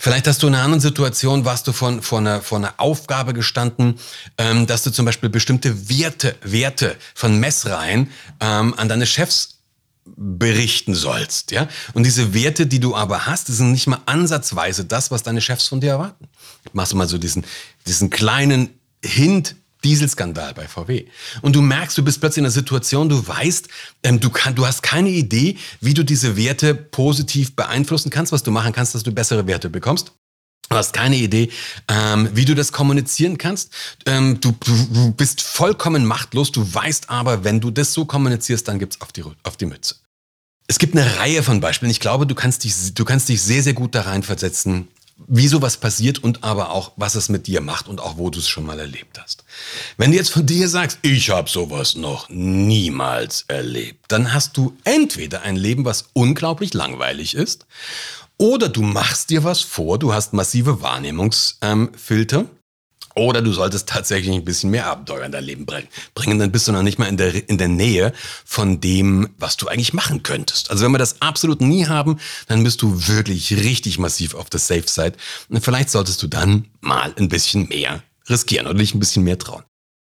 Vielleicht 0.00 0.26
hast 0.26 0.42
du 0.42 0.48
in 0.48 0.54
einer 0.56 0.64
anderen 0.64 0.80
Situation, 0.80 1.44
warst 1.44 1.68
du 1.68 1.72
von, 1.72 2.02
vor, 2.02 2.18
einer, 2.18 2.42
vor 2.42 2.58
einer 2.58 2.74
Aufgabe 2.78 3.32
gestanden, 3.32 3.96
ähm, 4.36 4.66
dass 4.66 4.82
du 4.82 4.90
zum 4.90 5.06
Beispiel 5.06 5.28
bestimmte 5.28 5.88
Werte, 5.88 6.34
Werte 6.42 6.96
von 7.14 7.38
Messreihen 7.38 8.10
ähm, 8.40 8.74
an 8.76 8.88
deine 8.88 9.06
Chefs 9.06 9.60
berichten 10.04 10.92
sollst, 10.92 11.52
ja. 11.52 11.68
Und 11.94 12.02
diese 12.02 12.34
Werte, 12.34 12.66
die 12.66 12.80
du 12.80 12.96
aber 12.96 13.26
hast, 13.26 13.46
sind 13.46 13.70
nicht 13.70 13.86
mal 13.86 14.00
ansatzweise 14.06 14.86
das, 14.86 15.12
was 15.12 15.22
deine 15.22 15.40
Chefs 15.40 15.68
von 15.68 15.80
dir 15.80 15.90
erwarten. 15.90 16.26
Machst 16.72 16.90
du 16.90 16.96
mal 16.96 17.06
so 17.06 17.16
diesen, 17.16 17.44
diesen 17.86 18.10
kleinen 18.10 18.70
Hint 19.04 19.54
Dieselskandal 19.86 20.52
bei 20.52 20.66
VW. 20.66 21.06
Und 21.42 21.54
du 21.54 21.62
merkst, 21.62 21.96
du 21.96 22.02
bist 22.02 22.18
plötzlich 22.18 22.38
in 22.38 22.46
einer 22.46 22.50
Situation, 22.50 23.08
du 23.08 23.26
weißt, 23.26 23.68
ähm, 24.02 24.18
du, 24.18 24.30
kann, 24.30 24.56
du 24.56 24.66
hast 24.66 24.82
keine 24.82 25.10
Idee, 25.10 25.58
wie 25.80 25.94
du 25.94 26.04
diese 26.04 26.36
Werte 26.36 26.74
positiv 26.74 27.54
beeinflussen 27.54 28.10
kannst, 28.10 28.32
was 28.32 28.42
du 28.42 28.50
machen 28.50 28.72
kannst, 28.72 28.96
dass 28.96 29.04
du 29.04 29.12
bessere 29.12 29.46
Werte 29.46 29.70
bekommst. 29.70 30.10
Du 30.68 30.74
hast 30.74 30.92
keine 30.92 31.14
Idee, 31.14 31.50
ähm, 31.86 32.28
wie 32.32 32.44
du 32.44 32.56
das 32.56 32.72
kommunizieren 32.72 33.38
kannst. 33.38 33.72
Ähm, 34.06 34.40
du, 34.40 34.52
du, 34.64 35.12
bist 35.12 35.40
vollkommen 35.40 36.04
machtlos. 36.04 36.50
Du 36.50 36.74
weißt 36.74 37.08
aber, 37.08 37.44
wenn 37.44 37.60
du 37.60 37.70
das 37.70 37.92
so 37.92 38.04
kommunizierst, 38.04 38.66
dann 38.66 38.80
gibt's 38.80 39.00
auf 39.00 39.12
die, 39.12 39.22
auf 39.44 39.56
die 39.56 39.66
Mütze. 39.66 39.94
Es 40.66 40.80
gibt 40.80 40.96
eine 40.96 41.18
Reihe 41.18 41.44
von 41.44 41.60
Beispielen. 41.60 41.92
Ich 41.92 42.00
glaube, 42.00 42.26
du 42.26 42.34
kannst 42.34 42.64
dich, 42.64 42.92
du 42.94 43.04
kannst 43.04 43.28
dich 43.28 43.40
sehr, 43.40 43.62
sehr 43.62 43.74
gut 43.74 43.94
da 43.94 44.00
reinversetzen, 44.02 44.88
wie 45.28 45.48
sowas 45.48 45.78
passiert 45.78 46.22
und 46.22 46.44
aber 46.44 46.70
auch, 46.70 46.92
was 46.96 47.14
es 47.14 47.28
mit 47.28 47.46
dir 47.46 47.60
macht 47.60 47.88
und 47.88 48.00
auch, 48.00 48.18
wo 48.18 48.30
du 48.30 48.38
es 48.38 48.48
schon 48.48 48.66
mal 48.66 48.78
erlebt 48.78 49.18
hast. 49.20 49.44
Wenn 49.96 50.10
du 50.10 50.16
jetzt 50.16 50.30
von 50.30 50.44
dir 50.44 50.68
sagst, 50.68 50.98
ich 51.02 51.30
habe 51.30 51.48
sowas 51.48 51.96
noch 51.96 52.28
niemals 52.28 53.44
erlebt, 53.48 54.04
dann 54.08 54.32
hast 54.34 54.56
du 54.56 54.76
entweder 54.84 55.42
ein 55.42 55.56
Leben, 55.56 55.84
was 55.84 56.06
unglaublich 56.12 56.74
langweilig 56.74 57.34
ist, 57.34 57.66
oder 58.38 58.68
du 58.68 58.82
machst 58.82 59.30
dir 59.30 59.44
was 59.44 59.60
vor, 59.60 59.98
du 59.98 60.12
hast 60.12 60.34
massive 60.34 60.82
Wahrnehmungsfilter. 60.82 62.40
Ähm, 62.40 62.48
oder 63.16 63.40
du 63.40 63.52
solltest 63.52 63.88
tatsächlich 63.88 64.34
ein 64.34 64.44
bisschen 64.44 64.70
mehr 64.70 64.86
Abenteuer 64.86 65.24
in 65.24 65.32
dein 65.32 65.44
Leben 65.44 65.66
bringen. 65.66 66.38
Dann 66.38 66.52
bist 66.52 66.68
du 66.68 66.72
noch 66.72 66.82
nicht 66.82 66.98
mal 66.98 67.08
in 67.08 67.16
der, 67.16 67.48
in 67.48 67.58
der 67.58 67.68
Nähe 67.68 68.12
von 68.44 68.80
dem, 68.80 69.30
was 69.38 69.56
du 69.56 69.68
eigentlich 69.68 69.94
machen 69.94 70.22
könntest. 70.22 70.70
Also 70.70 70.84
wenn 70.84 70.92
wir 70.92 70.98
das 70.98 71.20
absolut 71.22 71.60
nie 71.62 71.86
haben, 71.86 72.18
dann 72.46 72.62
bist 72.62 72.82
du 72.82 73.08
wirklich 73.08 73.56
richtig 73.56 73.98
massiv 73.98 74.34
auf 74.34 74.50
der 74.50 74.60
Safe 74.60 74.84
Side. 74.86 75.14
Und 75.48 75.64
vielleicht 75.64 75.90
solltest 75.90 76.22
du 76.22 76.26
dann 76.26 76.66
mal 76.80 77.14
ein 77.18 77.28
bisschen 77.28 77.68
mehr 77.68 78.02
riskieren 78.28 78.66
oder 78.66 78.78
dich 78.78 78.94
ein 78.94 79.00
bisschen 79.00 79.24
mehr 79.24 79.38
trauen. 79.38 79.62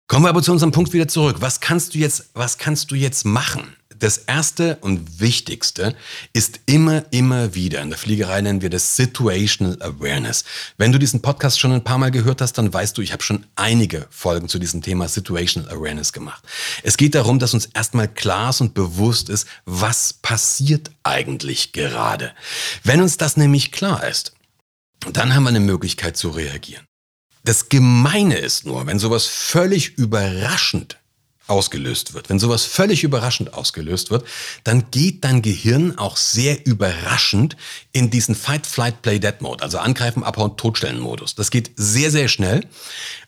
Kommen 0.07 0.25
wir 0.25 0.29
aber 0.29 0.41
zu 0.41 0.51
unserem 0.51 0.71
Punkt 0.71 0.93
wieder 0.93 1.07
zurück. 1.07 1.37
Was 1.39 1.59
kannst 1.59 1.93
du 1.93 1.99
jetzt, 1.99 2.31
was 2.33 2.57
kannst 2.57 2.89
du 2.89 2.95
jetzt 2.95 3.25
machen? 3.25 3.76
Das 3.99 4.17
erste 4.19 4.77
und 4.81 5.19
wichtigste 5.19 5.95
ist 6.33 6.59
immer, 6.65 7.05
immer 7.11 7.55
wieder, 7.55 7.81
in 7.81 7.89
der 7.89 7.97
Fliegerei 7.97 8.41
nennen 8.41 8.61
wir 8.61 8.69
das 8.69 8.95
Situational 8.95 9.81
Awareness. 9.81 10.43
Wenn 10.77 10.91
du 10.91 10.99
diesen 10.99 11.21
Podcast 11.21 11.59
schon 11.59 11.71
ein 11.71 11.83
paar 11.83 11.97
Mal 11.97 12.11
gehört 12.11 12.41
hast, 12.41 12.53
dann 12.53 12.73
weißt 12.73 12.97
du, 12.97 13.01
ich 13.01 13.13
habe 13.13 13.23
schon 13.23 13.45
einige 13.55 14.07
Folgen 14.09 14.47
zu 14.47 14.59
diesem 14.59 14.81
Thema 14.81 15.07
Situational 15.07 15.71
Awareness 15.71 16.13
gemacht. 16.13 16.43
Es 16.83 16.97
geht 16.97 17.15
darum, 17.15 17.39
dass 17.39 17.53
uns 17.53 17.67
erstmal 17.67 18.07
klar 18.07 18.51
ist 18.51 18.61
und 18.61 18.73
bewusst 18.73 19.29
ist, 19.29 19.47
was 19.65 20.13
passiert 20.13 20.91
eigentlich 21.03 21.71
gerade. 21.71 22.33
Wenn 22.83 23.01
uns 23.01 23.17
das 23.17 23.37
nämlich 23.37 23.71
klar 23.71 24.07
ist, 24.07 24.33
dann 25.13 25.33
haben 25.33 25.43
wir 25.43 25.49
eine 25.49 25.59
Möglichkeit 25.59 26.17
zu 26.17 26.29
reagieren. 26.29 26.85
Das 27.43 27.69
Gemeine 27.69 28.37
ist 28.37 28.65
nur, 28.65 28.85
wenn 28.87 28.99
sowas 28.99 29.25
völlig 29.25 29.97
überraschend 29.97 30.97
ausgelöst 31.47 32.13
wird, 32.13 32.29
wenn 32.29 32.39
sowas 32.39 32.63
völlig 32.65 33.03
überraschend 33.03 33.53
ausgelöst 33.53 34.11
wird, 34.11 34.25
dann 34.63 34.91
geht 34.91 35.23
dein 35.23 35.41
Gehirn 35.41 35.97
auch 35.97 36.17
sehr 36.17 36.65
überraschend 36.65 37.57
in 37.91 38.09
diesen 38.09 38.35
Fight, 38.35 38.67
Flight, 38.67 39.01
Play, 39.01 39.19
Dead 39.19 39.41
Mode, 39.41 39.63
also 39.63 39.79
Angreifen, 39.79 40.23
Abhauen, 40.23 40.57
Totstellen 40.57 40.99
Modus. 40.99 41.35
Das 41.35 41.51
geht 41.51 41.71
sehr, 41.75 42.11
sehr 42.11 42.27
schnell. 42.27 42.65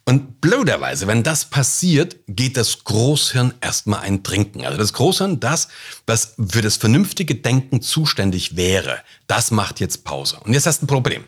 Und 0.05 0.41
blöderweise, 0.41 1.07
wenn 1.07 1.23
das 1.23 1.45
passiert, 1.45 2.17
geht 2.27 2.57
das 2.57 2.83
Großhirn 2.83 3.53
erstmal 3.61 4.01
ein 4.01 4.23
Trinken. 4.23 4.65
Also 4.65 4.77
das 4.77 4.93
Großhirn, 4.93 5.39
das, 5.39 5.67
was 6.07 6.35
für 6.49 6.61
das 6.61 6.77
vernünftige 6.77 7.35
Denken 7.35 7.81
zuständig 7.81 8.55
wäre, 8.55 8.99
das 9.27 9.51
macht 9.51 9.79
jetzt 9.79 10.03
Pause. 10.03 10.39
Und 10.43 10.53
jetzt 10.53 10.65
hast 10.65 10.81
du 10.81 10.85
ein 10.85 10.87
Problem. 10.87 11.25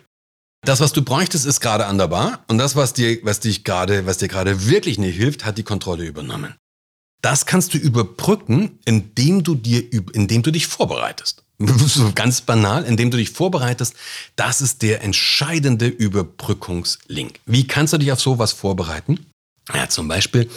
Das, 0.63 0.79
was 0.79 0.93
du 0.93 1.01
bräuchtest, 1.01 1.45
ist 1.48 1.60
gerade 1.60 1.88
an 1.88 1.98
der 1.98 2.07
Bar 2.07 2.43
und 2.48 2.60
das, 2.60 2.75
was 2.75 2.93
dir, 2.93 3.17
was 3.24 3.39
dich 3.39 3.63
gerade, 3.63 4.05
was 4.05 4.19
dir 4.19 4.27
gerade 4.27 4.67
wirklich 4.67 5.00
nicht 5.00 5.15
hilft, 5.15 5.43
hat 5.43 5.57
die 5.57 5.63
Kontrolle 5.63 6.05
übernommen. 6.05 6.55
Das 7.22 7.46
kannst 7.46 7.74
du 7.74 7.78
überbrücken, 7.78 8.80
indem 8.86 9.44
du 9.44 9.56
dir, 9.56 9.84
indem 10.13 10.42
du 10.42 10.51
dich 10.51 10.68
vorbereitest. 10.68 11.44
So 11.62 12.12
ganz 12.16 12.42
banal, 12.42 12.86
indem 12.86 13.12
du 13.12 13.18
dich 13.18 13.30
vorbereitest. 13.30 13.94
Das 14.36 14.62
ist 14.62 14.82
der 14.82 15.04
entscheidende 15.04 15.88
Überbrückungslink. 15.88 17.40
Wie 17.46 17.68
kannst 17.68 17.94
du 17.94 17.98
dich 17.98 18.12
auf 18.12 18.20
sowas 18.20 18.51
vorbereiten? 18.51 19.20
Ja, 19.74 19.88
zum 19.88 20.08
Beispiel, 20.08 20.50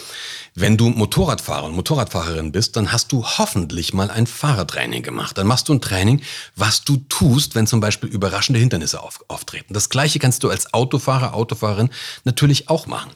wenn 0.55 0.77
du 0.77 0.89
Motorradfahrer 0.89 1.65
und 1.65 1.75
Motorradfahrerin 1.75 2.51
bist, 2.51 2.75
dann 2.75 2.91
hast 2.91 3.11
du 3.11 3.23
hoffentlich 3.23 3.93
mal 3.93 4.09
ein 4.09 4.25
Fahrertraining 4.25 5.03
gemacht. 5.03 5.37
Dann 5.37 5.47
machst 5.47 5.69
du 5.69 5.73
ein 5.73 5.81
Training, 5.81 6.21
was 6.55 6.83
du 6.83 6.97
tust, 7.09 7.53
wenn 7.55 7.67
zum 7.67 7.81
Beispiel 7.81 8.09
überraschende 8.09 8.59
Hindernisse 8.59 9.01
auf, 9.03 9.23
auftreten. 9.27 9.73
Das 9.73 9.89
gleiche 9.89 10.17
kannst 10.17 10.43
du 10.43 10.49
als 10.49 10.73
Autofahrer, 10.73 11.33
Autofahrerin 11.33 11.89
natürlich 12.23 12.69
auch 12.69 12.87
machen. 12.87 13.11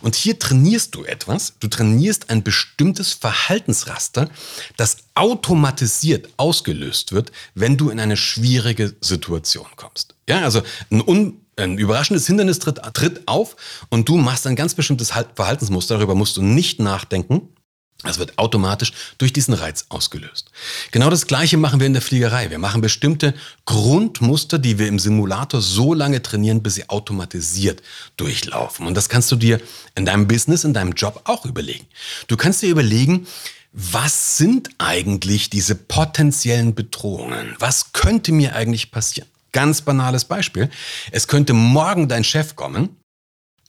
Und 0.00 0.14
hier 0.14 0.38
trainierst 0.38 0.94
du 0.94 1.04
etwas. 1.04 1.54
Du 1.60 1.68
trainierst 1.68 2.30
ein 2.30 2.42
bestimmtes 2.42 3.12
Verhaltensraster, 3.12 4.30
das 4.76 4.98
automatisiert 5.14 6.28
ausgelöst 6.38 7.12
wird, 7.12 7.32
wenn 7.54 7.76
du 7.76 7.90
in 7.90 8.00
eine 8.00 8.16
schwierige 8.16 8.94
Situation 9.00 9.66
kommst. 9.76 10.14
Ja, 10.28 10.40
also 10.40 10.62
ein, 10.90 11.02
un, 11.06 11.43
ein 11.56 11.78
überraschendes 11.78 12.26
Hindernis 12.26 12.58
tritt, 12.58 12.80
tritt 12.94 13.26
auf 13.26 13.56
und 13.90 14.08
du 14.08 14.16
machst 14.16 14.46
ein 14.46 14.56
ganz 14.56 14.74
bestimmtes 14.74 15.12
Verhaltensmuster. 15.34 15.96
Darüber 15.96 16.14
musst 16.14 16.36
du 16.36 16.42
nicht 16.42 16.80
nachdenken. 16.80 17.48
Das 18.02 18.18
wird 18.18 18.38
automatisch 18.38 18.92
durch 19.16 19.32
diesen 19.32 19.54
Reiz 19.54 19.86
ausgelöst. 19.88 20.50
Genau 20.90 21.08
das 21.08 21.26
Gleiche 21.26 21.56
machen 21.56 21.80
wir 21.80 21.86
in 21.86 21.94
der 21.94 22.02
Fliegerei. 22.02 22.50
Wir 22.50 22.58
machen 22.58 22.82
bestimmte 22.82 23.34
Grundmuster, 23.64 24.58
die 24.58 24.78
wir 24.78 24.88
im 24.88 24.98
Simulator 24.98 25.62
so 25.62 25.94
lange 25.94 26.20
trainieren, 26.20 26.62
bis 26.62 26.74
sie 26.74 26.88
automatisiert 26.90 27.82
durchlaufen. 28.16 28.86
Und 28.86 28.94
das 28.94 29.08
kannst 29.08 29.32
du 29.32 29.36
dir 29.36 29.60
in 29.94 30.04
deinem 30.04 30.28
Business, 30.28 30.64
in 30.64 30.74
deinem 30.74 30.92
Job 30.92 31.22
auch 31.24 31.46
überlegen. 31.46 31.86
Du 32.26 32.36
kannst 32.36 32.60
dir 32.60 32.68
überlegen, 32.68 33.26
was 33.72 34.36
sind 34.36 34.70
eigentlich 34.78 35.50
diese 35.50 35.74
potenziellen 35.74 36.74
Bedrohungen? 36.74 37.56
Was 37.58 37.92
könnte 37.92 38.32
mir 38.32 38.54
eigentlich 38.54 38.90
passieren? 38.90 39.28
Ganz 39.54 39.80
banales 39.82 40.26
Beispiel. 40.26 40.68
Es 41.12 41.28
könnte 41.28 41.54
morgen 41.54 42.08
dein 42.08 42.24
Chef 42.24 42.56
kommen 42.56 42.96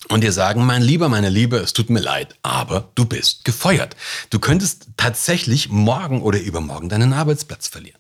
und 0.10 0.24
dir 0.24 0.32
sagen, 0.32 0.66
mein 0.66 0.82
Lieber, 0.82 1.10
meine 1.10 1.30
Liebe, 1.30 1.58
es 1.58 1.74
tut 1.74 1.92
mir 1.92 2.00
leid, 2.00 2.36
aber 2.42 2.92
du 2.96 3.06
bist 3.06 3.46
gefeuert. 3.46 3.96
Du 4.32 4.40
könntest 4.40 4.88
tatsächlich 4.98 5.70
morgen 5.70 6.22
oder 6.24 6.42
übermorgen 6.42 6.90
deinen 6.90 7.14
Arbeitsplatz 7.14 7.68
verlieren. 7.68 8.00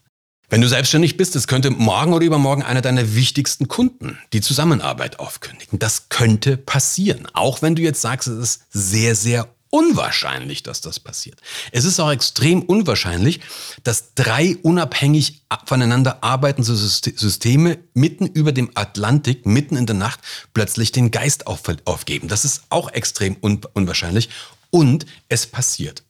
Wenn 0.50 0.62
du 0.62 0.68
selbstständig 0.68 1.16
bist, 1.16 1.36
es 1.36 1.48
könnte 1.48 1.70
morgen 1.72 2.14
oder 2.14 2.26
übermorgen 2.26 2.64
einer 2.64 2.82
deiner 2.82 3.16
wichtigsten 3.16 3.68
Kunden 3.68 4.18
die 4.34 4.42
Zusammenarbeit 4.42 5.20
aufkündigen. 5.20 5.80
Das 5.80 6.10
könnte 6.10 6.58
passieren. 6.58 7.28
Auch 7.34 7.62
wenn 7.62 7.76
du 7.76 7.84
jetzt 7.84 8.02
sagst, 8.02 8.28
es 8.28 8.38
ist 8.38 8.64
sehr, 8.70 9.16
sehr 9.16 9.55
unwahrscheinlich, 9.70 10.64
dass 10.64 10.82
das 10.82 11.00
passiert. 11.00 11.42
Es 11.72 11.86
ist 11.86 12.00
auch 12.00 12.12
extrem 12.12 12.62
unwahrscheinlich, 12.62 13.42
dass 13.84 14.14
drei 14.16 14.58
unabhängig 14.62 15.42
voneinander 15.66 16.24
arbeitende 16.24 16.76
Systeme 16.76 17.78
mitten 17.94 18.28
über 18.28 18.52
dem 18.52 18.72
Atlantik, 18.76 19.46
mitten 19.46 19.76
in 19.76 19.86
der 19.86 19.96
Nacht, 19.96 20.20
plötzlich 20.54 20.92
den 20.92 21.12
Geist 21.12 21.48
aufgeben. 21.48 22.28
Das 22.28 22.46
ist 22.46 22.64
auch 22.70 22.92
extrem 22.92 23.36
unwahrscheinlich 23.36 24.30
und 24.70 25.06
es 25.30 25.48
passiert. 25.48 26.04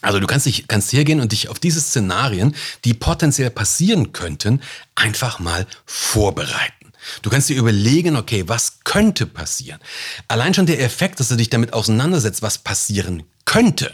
Also 0.00 0.20
du 0.20 0.26
kannst, 0.28 0.46
dich, 0.46 0.68
kannst 0.68 0.92
hergehen 0.92 1.20
und 1.20 1.32
dich 1.32 1.48
auf 1.48 1.58
diese 1.58 1.80
Szenarien, 1.80 2.54
die 2.84 2.94
potenziell 2.94 3.50
passieren 3.50 4.12
könnten, 4.12 4.62
einfach 4.94 5.40
mal 5.40 5.66
vorbereiten. 5.86 6.77
Du 7.22 7.30
kannst 7.30 7.48
dir 7.48 7.56
überlegen, 7.56 8.16
okay, 8.16 8.44
was 8.46 8.80
könnte 8.84 9.26
passieren? 9.26 9.80
Allein 10.28 10.54
schon 10.54 10.66
der 10.66 10.80
Effekt, 10.80 11.20
dass 11.20 11.28
du 11.28 11.36
dich 11.36 11.50
damit 11.50 11.72
auseinandersetzt, 11.72 12.42
was 12.42 12.58
passieren 12.58 13.22
könnte, 13.44 13.92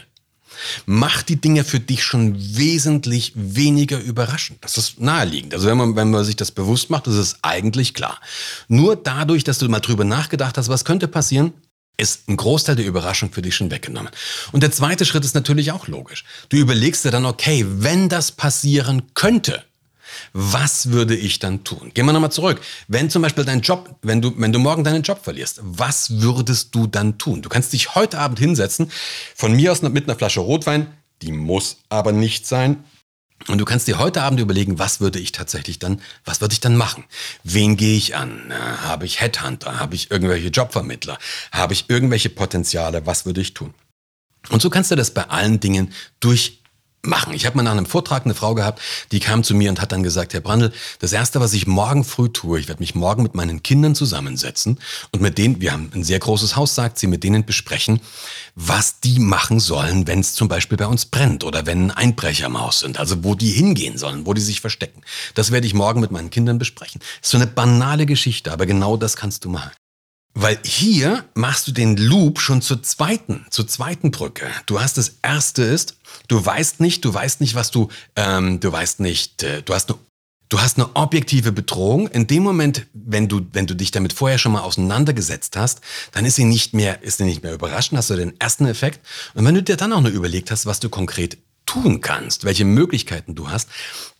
macht 0.85 1.29
die 1.29 1.39
Dinge 1.39 1.63
für 1.63 1.79
dich 1.79 2.03
schon 2.03 2.35
wesentlich 2.57 3.33
weniger 3.35 3.99
überraschend. 3.99 4.59
Das 4.61 4.77
ist 4.77 4.99
naheliegend. 4.99 5.53
Also 5.53 5.67
wenn 5.67 5.77
man, 5.77 5.95
wenn 5.95 6.11
man 6.11 6.23
sich 6.23 6.35
das 6.35 6.51
bewusst 6.51 6.89
macht, 6.89 7.07
ist 7.07 7.15
es 7.15 7.37
eigentlich 7.41 7.93
klar. 7.93 8.19
Nur 8.67 8.95
dadurch, 8.95 9.43
dass 9.43 9.59
du 9.59 9.67
mal 9.69 9.79
drüber 9.79 10.05
nachgedacht 10.05 10.57
hast, 10.57 10.69
was 10.69 10.85
könnte 10.85 11.07
passieren, 11.07 11.53
ist 11.97 12.27
ein 12.27 12.35
Großteil 12.35 12.75
der 12.75 12.85
Überraschung 12.85 13.31
für 13.31 13.41
dich 13.41 13.55
schon 13.55 13.71
weggenommen. 13.71 14.11
Und 14.51 14.63
der 14.63 14.71
zweite 14.71 15.05
Schritt 15.05 15.23
ist 15.23 15.35
natürlich 15.35 15.71
auch 15.71 15.87
logisch. 15.87 16.25
Du 16.49 16.57
überlegst 16.57 17.05
dir 17.05 17.11
dann, 17.11 17.25
okay, 17.25 17.65
wenn 17.67 18.09
das 18.09 18.31
passieren 18.31 19.03
könnte, 19.13 19.63
was 20.33 20.91
würde 20.91 21.15
ich 21.15 21.39
dann 21.39 21.63
tun? 21.63 21.91
Gehen 21.93 22.05
wir 22.05 22.13
nochmal 22.13 22.31
zurück. 22.31 22.61
Wenn 22.87 23.09
zum 23.09 23.21
Beispiel 23.21 23.45
dein 23.45 23.61
Job, 23.61 23.95
wenn 24.01 24.21
du, 24.21 24.33
wenn 24.37 24.51
du 24.51 24.59
morgen 24.59 24.83
deinen 24.83 25.03
Job 25.03 25.23
verlierst, 25.23 25.59
was 25.63 26.21
würdest 26.21 26.73
du 26.75 26.87
dann 26.87 27.17
tun? 27.17 27.41
Du 27.41 27.49
kannst 27.49 27.73
dich 27.73 27.95
heute 27.95 28.19
Abend 28.19 28.39
hinsetzen, 28.39 28.91
von 29.35 29.53
mir 29.53 29.71
aus 29.71 29.81
mit 29.81 30.05
einer 30.05 30.17
Flasche 30.17 30.39
Rotwein, 30.39 30.87
die 31.21 31.31
muss 31.31 31.77
aber 31.89 32.11
nicht 32.11 32.45
sein, 32.47 32.83
und 33.47 33.59
du 33.59 33.65
kannst 33.65 33.87
dir 33.87 33.99
heute 33.99 34.23
Abend 34.23 34.39
überlegen, 34.39 34.79
was 34.79 35.01
würde 35.01 35.19
ich 35.19 35.31
tatsächlich 35.31 35.77
dann, 35.77 36.01
was 36.23 36.41
würde 36.41 36.53
ich 36.53 36.61
dann 36.61 36.77
machen? 36.77 37.03
Wen 37.43 37.77
gehe 37.77 37.95
ich 37.95 38.15
an? 38.15 38.51
Habe 38.81 39.05
ich 39.05 39.21
Headhunter? 39.21 39.79
Habe 39.79 39.93
ich 39.93 40.09
irgendwelche 40.09 40.47
Jobvermittler? 40.47 41.19
Habe 41.51 41.73
ich 41.73 41.89
irgendwelche 41.89 42.29
Potenziale? 42.29 43.05
Was 43.05 43.25
würde 43.25 43.41
ich 43.41 43.53
tun? 43.53 43.73
Und 44.49 44.61
so 44.61 44.69
kannst 44.69 44.89
du 44.89 44.95
das 44.95 45.11
bei 45.11 45.29
allen 45.29 45.59
Dingen 45.59 45.93
durch 46.19 46.63
machen. 47.07 47.33
Ich 47.33 47.45
habe 47.45 47.57
mal 47.57 47.63
nach 47.63 47.71
einem 47.71 47.85
Vortrag 47.85 48.25
eine 48.25 48.35
Frau 48.35 48.55
gehabt, 48.55 48.81
die 49.11 49.19
kam 49.19 49.43
zu 49.43 49.55
mir 49.55 49.69
und 49.69 49.81
hat 49.81 49.91
dann 49.91 50.03
gesagt, 50.03 50.33
Herr 50.33 50.41
Brandl, 50.41 50.71
das 50.99 51.13
Erste, 51.13 51.39
was 51.39 51.53
ich 51.53 51.67
morgen 51.67 52.03
früh 52.03 52.29
tue, 52.29 52.59
ich 52.59 52.67
werde 52.67 52.81
mich 52.81 52.95
morgen 52.95 53.23
mit 53.23 53.35
meinen 53.35 53.63
Kindern 53.63 53.95
zusammensetzen 53.95 54.79
und 55.11 55.21
mit 55.21 55.37
denen, 55.37 55.61
wir 55.61 55.71
haben 55.71 55.91
ein 55.93 56.03
sehr 56.03 56.19
großes 56.19 56.55
Haus, 56.55 56.75
sagt 56.75 56.99
sie, 56.99 57.07
mit 57.07 57.23
denen 57.23 57.45
besprechen, 57.45 58.01
was 58.55 58.99
die 58.99 59.19
machen 59.19 59.59
sollen, 59.59 60.07
wenn 60.07 60.19
es 60.19 60.33
zum 60.33 60.47
Beispiel 60.47 60.77
bei 60.77 60.87
uns 60.87 61.05
brennt 61.05 61.43
oder 61.43 61.65
wenn 61.65 61.91
Einbrecher 61.91 62.47
im 62.47 62.59
Haus 62.59 62.79
sind, 62.79 62.99
also 62.99 63.23
wo 63.23 63.35
die 63.35 63.51
hingehen 63.51 63.97
sollen, 63.97 64.25
wo 64.25 64.33
die 64.33 64.41
sich 64.41 64.61
verstecken. 64.61 65.01
Das 65.33 65.51
werde 65.51 65.67
ich 65.67 65.73
morgen 65.73 66.01
mit 66.01 66.11
meinen 66.11 66.29
Kindern 66.29 66.57
besprechen. 66.57 67.01
ist 67.21 67.31
so 67.31 67.37
eine 67.37 67.47
banale 67.47 68.05
Geschichte, 68.05 68.51
aber 68.51 68.65
genau 68.65 68.97
das 68.97 69.15
kannst 69.15 69.45
du 69.45 69.49
machen. 69.49 69.71
Weil 70.37 70.59
hier 70.65 71.23
machst 71.33 71.65
du 71.67 71.71
den 71.71 71.95
Loop 71.95 72.41
schon 72.41 72.61
zur 72.61 72.83
zweiten, 72.83 73.45
zur 73.49 73.67
zweiten 73.67 74.11
Brücke. 74.11 74.47
Du 74.65 74.81
hast 74.81 74.97
das 74.97 75.15
erste 75.21 75.63
ist, 75.63 75.97
du 76.27 76.45
weißt 76.45 76.81
nicht, 76.81 77.05
du 77.05 77.13
weißt 77.13 77.39
nicht, 77.39 77.55
was 77.55 77.71
du, 77.71 77.87
ähm, 78.17 78.59
du 78.59 78.69
weißt 78.69 78.99
nicht, 78.99 79.43
äh, 79.43 79.61
du 79.63 79.73
hast 79.73 79.89
eine 79.89 79.97
Du 80.47 80.61
hast 80.61 80.77
eine 80.77 80.95
objektive 80.95 81.51
Bedrohung. 81.51 82.07
In 82.07 82.27
dem 82.27 82.43
Moment, 82.43 82.85
wenn 82.93 83.27
du, 83.27 83.41
wenn 83.53 83.65
du 83.65 83.75
dich 83.75 83.89
damit 83.89 84.13
vorher 84.13 84.37
schon 84.37 84.51
mal 84.51 84.61
auseinandergesetzt 84.61 85.57
hast, 85.57 85.81
dann 86.11 86.23
ist 86.23 86.35
sie 86.35 86.45
nicht 86.45 86.71
mehr, 86.73 87.01
ist 87.01 87.17
sie 87.17 87.23
nicht 87.23 87.41
mehr 87.41 87.53
überraschend, 87.53 87.97
hast 87.97 88.11
du 88.11 88.15
den 88.15 88.39
ersten 88.39 88.67
Effekt. 88.67 88.99
Und 89.33 89.43
wenn 89.43 89.55
du 89.55 89.63
dir 89.63 89.75
dann 89.75 89.91
auch 89.91 90.01
nur 90.01 90.11
überlegt 90.11 90.51
hast, 90.51 90.67
was 90.67 90.79
du 90.79 90.89
konkret 90.89 91.39
tun 91.65 92.01
kannst, 92.01 92.43
welche 92.43 92.65
Möglichkeiten 92.65 93.35
du 93.35 93.49
hast, 93.49 93.69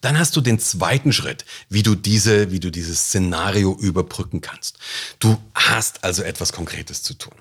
dann 0.01 0.19
hast 0.19 0.35
du 0.35 0.41
den 0.41 0.59
zweiten 0.59 1.13
Schritt, 1.13 1.45
wie 1.69 1.83
du 1.83 1.95
diese, 1.95 2.51
wie 2.51 2.59
du 2.59 2.71
dieses 2.71 3.07
Szenario 3.07 3.75
überbrücken 3.79 4.41
kannst. 4.41 4.77
Du 5.19 5.37
hast 5.53 6.03
also 6.03 6.23
etwas 6.23 6.53
Konkretes 6.53 7.03
zu 7.03 7.13
tun. 7.13 7.33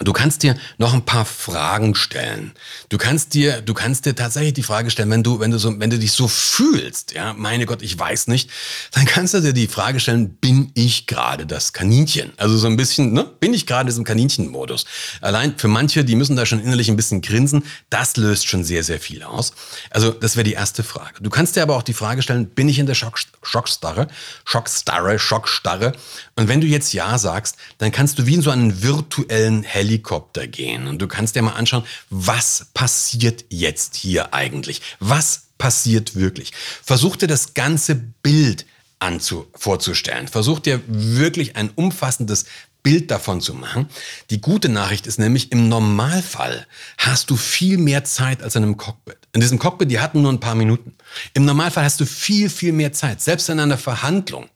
Du 0.00 0.12
kannst 0.12 0.42
dir 0.42 0.56
noch 0.78 0.92
ein 0.92 1.04
paar 1.04 1.24
Fragen 1.24 1.94
stellen. 1.94 2.52
Du 2.88 2.98
kannst 2.98 3.34
dir, 3.34 3.60
du 3.60 3.74
kannst 3.74 4.06
dir 4.06 4.14
tatsächlich 4.14 4.54
die 4.54 4.62
Frage 4.62 4.90
stellen, 4.90 5.10
wenn 5.10 5.22
du, 5.22 5.40
wenn 5.40 5.50
du 5.50 5.58
so, 5.58 5.78
wenn 5.78 5.90
du 5.90 5.98
dich 5.98 6.12
so 6.12 6.26
fühlst, 6.26 7.12
ja, 7.12 7.32
meine 7.32 7.66
Gott, 7.66 7.82
ich 7.82 7.96
weiß 7.98 8.26
nicht, 8.26 8.50
dann 8.92 9.04
kannst 9.04 9.34
du 9.34 9.40
dir 9.40 9.52
die 9.52 9.68
Frage 9.68 10.00
stellen, 10.00 10.34
bin 10.36 10.72
ich 10.74 11.06
gerade 11.06 11.46
das 11.46 11.72
Kaninchen? 11.72 12.32
Also 12.36 12.56
so 12.56 12.66
ein 12.66 12.76
bisschen, 12.76 13.12
ne, 13.12 13.24
bin 13.24 13.54
ich 13.54 13.66
gerade 13.66 13.82
in 13.82 13.86
diesem 13.88 14.04
Kaninchenmodus? 14.04 14.84
Allein 15.20 15.56
für 15.56 15.68
manche, 15.68 16.04
die 16.04 16.16
müssen 16.16 16.34
da 16.34 16.44
schon 16.44 16.60
innerlich 16.60 16.88
ein 16.88 16.96
bisschen 16.96 17.20
grinsen, 17.20 17.64
das 17.90 18.16
löst 18.16 18.48
schon 18.48 18.64
sehr, 18.64 18.82
sehr 18.82 18.98
viel 18.98 19.22
aus. 19.22 19.52
Also 19.90 20.10
das 20.10 20.36
wäre 20.36 20.44
die 20.44 20.54
erste 20.54 20.82
Frage. 20.82 21.14
Du 21.20 21.30
kannst 21.30 21.56
dir 21.56 21.62
aber 21.62 21.76
auch 21.76 21.82
die 21.82 21.94
Frage 21.94 22.22
stellen, 22.22 22.46
bin 22.46 22.68
ich 22.68 22.78
in 22.78 22.86
der 22.86 22.94
Schock, 22.94 23.20
Schockstarre, 23.42 24.08
Schockstarre, 24.44 25.18
Schockstarre? 25.18 25.92
Und 26.36 26.48
wenn 26.48 26.60
du 26.60 26.66
jetzt 26.66 26.92
ja 26.92 27.16
sagst, 27.18 27.56
dann 27.78 27.92
kannst 27.92 28.18
du 28.18 28.26
wie 28.26 28.34
in 28.34 28.42
so 28.42 28.50
einen 28.50 28.82
virtuellen 28.82 29.62
Hell 29.62 29.83
Helikopter 29.84 30.46
gehen 30.46 30.86
und 30.86 30.98
du 30.98 31.06
kannst 31.06 31.36
dir 31.36 31.42
mal 31.42 31.52
anschauen, 31.52 31.84
was 32.10 32.66
passiert 32.74 33.44
jetzt 33.50 33.94
hier 33.94 34.32
eigentlich? 34.34 34.80
Was 34.98 35.48
passiert 35.58 36.16
wirklich? 36.16 36.52
Versuch 36.82 37.16
dir 37.16 37.26
das 37.26 37.54
ganze 37.54 37.94
Bild 37.94 38.66
anzu 38.98 39.46
vorzustellen. 39.54 40.28
Versuch 40.28 40.58
dir 40.58 40.80
wirklich 40.86 41.56
ein 41.56 41.70
umfassendes 41.74 42.46
Bild 42.82 43.10
davon 43.10 43.40
zu 43.40 43.54
machen. 43.54 43.88
Die 44.30 44.40
gute 44.40 44.68
Nachricht 44.68 45.06
ist 45.06 45.18
nämlich, 45.18 45.52
im 45.52 45.68
Normalfall 45.68 46.66
hast 46.98 47.30
du 47.30 47.36
viel 47.36 47.78
mehr 47.78 48.04
Zeit 48.04 48.42
als 48.42 48.56
in 48.56 48.62
einem 48.62 48.76
Cockpit. 48.76 49.16
In 49.32 49.40
diesem 49.40 49.58
Cockpit, 49.58 49.90
die 49.90 50.00
hatten 50.00 50.22
nur 50.22 50.32
ein 50.32 50.40
paar 50.40 50.54
Minuten. 50.54 50.94
Im 51.32 51.44
Normalfall 51.44 51.84
hast 51.84 52.00
du 52.00 52.06
viel, 52.06 52.50
viel 52.50 52.72
mehr 52.72 52.92
Zeit. 52.92 53.22
Selbst 53.22 53.48
in 53.48 53.58
einer 53.58 53.78
Verhandlung 53.78 54.48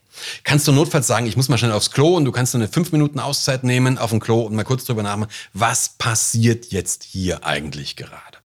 kannst 0.45 0.67
du 0.69 0.73
notfalls 0.73 1.07
sagen, 1.07 1.27
ich 1.27 1.37
muss 1.37 1.49
mal 1.49 1.59
schnell 1.59 1.73
aufs 1.73 1.91
Klo 1.91 2.17
und 2.17 2.25
du 2.25 2.33
kannst 2.33 2.55
eine 2.55 2.69
fünf 2.69 2.93
Minuten 2.93 3.21
Auszeit 3.21 3.65
nehmen 3.65 3.99
auf 3.99 4.11
dem 4.11 4.21
Klo 4.21 4.43
und 4.43 4.55
mal 4.55 4.65
kurz 4.65 4.85
drüber 4.85 5.03
nachdenken, 5.03 5.33
was 5.53 5.91
passiert 5.91 6.73
jetzt 6.73 7.05
hier 7.05 7.45
eigentlich 7.45 7.97
gerade? 7.97 8.39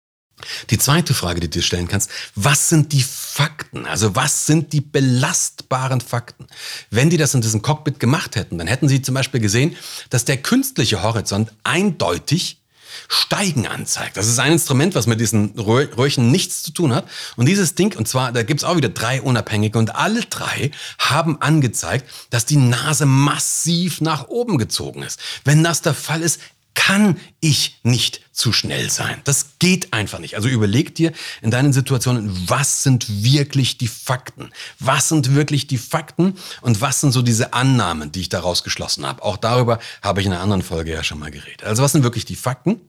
Die 0.71 0.79
zweite 0.79 1.15
Frage, 1.15 1.41
die 1.41 1.49
du 1.49 1.59
dir 1.59 1.63
stellen 1.63 1.89
kannst, 1.89 2.11
was 2.35 2.69
sind 2.69 2.93
die 2.93 3.03
Fakten? 3.03 3.87
Also 3.87 4.17
was 4.17 4.47
sind 4.47 4.73
die 4.73 4.81
belastbaren 4.81 6.01
Fakten? 6.01 6.47
Wenn 6.91 7.11
die 7.11 7.17
das 7.17 7.35
in 7.35 7.41
diesem 7.41 7.63
Cockpit 7.63 8.01
gemacht 8.01 8.37
hätten, 8.37 8.59
dann 8.59 8.67
hätten 8.67 8.89
sie 8.89 9.03
zum 9.03 9.15
Beispiel 9.15 9.41
gesehen, 9.41 9.77
dass 10.11 10.25
der 10.25 10.39
künstliche 10.39 11.03
Horizont 11.03 11.53
eindeutig 11.65 12.62
Steigen 13.09 13.67
anzeigt. 13.67 14.17
Das 14.17 14.27
ist 14.27 14.39
ein 14.39 14.53
Instrument, 14.53 14.95
was 14.95 15.07
mit 15.07 15.21
diesen 15.21 15.59
Röhrchen 15.59 16.31
nichts 16.31 16.63
zu 16.63 16.73
tun 16.73 16.95
hat. 16.95 17.07
Und 17.37 17.47
dieses 17.47 17.75
Ding, 17.75 17.97
und 17.97 18.09
zwar, 18.09 18.33
da 18.33 18.43
gibt's 18.43 18.65
auch 18.65 18.77
wieder 18.77 18.89
drei 18.89 19.21
Unabhängige 19.21 19.79
und 19.79 19.95
alle 19.95 20.23
drei 20.23 20.71
haben 20.99 21.41
angezeigt, 21.41 22.07
dass 22.31 22.47
die 22.47 22.57
Nase 22.57 23.07
massiv 23.07 24.01
nach 24.01 24.29
oben 24.29 24.59
gezogen 24.59 25.03
ist. 25.03 25.21
Wenn 25.45 25.65
das 25.65 25.83
der 25.83 25.95
Fall 25.95 26.23
ist, 26.23 26.41
kann 26.75 27.19
ich 27.41 27.79
nicht 27.83 28.23
zu 28.33 28.53
schnell 28.53 28.91
sein. 28.91 29.21
Das 29.25 29.59
geht 29.59 29.93
einfach 29.93 30.19
nicht. 30.19 30.37
Also 30.37 30.49
überleg 30.49 30.95
dir 30.95 31.13
in 31.43 31.51
deinen 31.51 31.73
Situationen, 31.73 32.49
was 32.49 32.83
sind 32.83 33.23
wirklich 33.23 33.79
die 33.79 33.89
Fakten? 33.89 34.51
Was 34.79 35.09
sind 35.09 35.35
wirklich 35.35 35.67
die 35.67 35.79
Fakten 35.79 36.35
und 36.61 36.81
was 36.81 37.01
sind 37.01 37.13
so 37.13 37.23
diese 37.23 37.53
Annahmen, 37.53 38.11
die 38.11 38.21
ich 38.21 38.29
daraus 38.29 38.65
geschlossen 38.65 39.07
habe? 39.07 39.23
Auch 39.23 39.37
darüber 39.37 39.79
habe 40.03 40.21
ich 40.21 40.27
in 40.27 40.33
einer 40.33 40.43
anderen 40.43 40.63
Folge 40.63 40.93
ja 40.93 41.05
schon 41.05 41.19
mal 41.19 41.31
geredet. 41.31 41.65
Also 41.65 41.83
was 41.83 41.93
sind 41.93 42.05
wirklich 42.05 42.25
die 42.25 42.37
Fakten? 42.37 42.81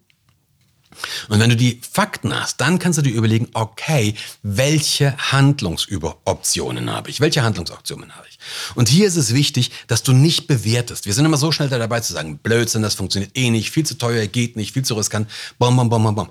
Und 1.30 1.40
wenn 1.40 1.50
du 1.50 1.56
die 1.56 1.80
Fakten 1.92 2.40
hast, 2.40 2.62
dann 2.62 2.80
kannst 2.80 2.98
du 2.98 3.02
dir 3.02 3.14
überlegen, 3.14 3.50
okay, 3.54 4.16
welche 4.42 5.18
Handlungsoptionen 5.18 6.90
habe 6.92 7.10
ich? 7.10 7.20
Welche 7.20 7.44
Handlungsoptionen 7.44 8.16
habe 8.16 8.28
ich? 8.30 8.40
Und 8.76 8.90
hier 8.90 9.08
ist 9.08 9.16
es 9.16 9.34
wichtig, 9.34 9.72
dass 9.88 10.04
du 10.04 10.14
nicht 10.14 10.48
bewertest. 10.48 11.06
Wir 11.06 11.14
sind 11.14 11.26
immer 11.26 11.38
so 11.38 11.52
schnell 11.52 11.70
dabei 11.70 12.00
zu 12.00 12.14
sagen, 12.14 12.38
Blödsinn, 12.38 12.82
das 12.82 12.96
funktioniert 12.96 13.32
eh 13.36 13.50
nicht, 13.50 13.72
viel 13.72 13.86
zu 13.86 13.98
teuer, 13.98 14.28
geht 14.28 14.56
nicht, 14.56 14.74
viel 14.74 14.86
zu 14.86 14.96
riskant, 14.96 15.30
bom, 15.58 15.76
bom, 15.76 15.90
bom, 15.90 16.04
bom, 16.04 16.16
bom 16.16 16.30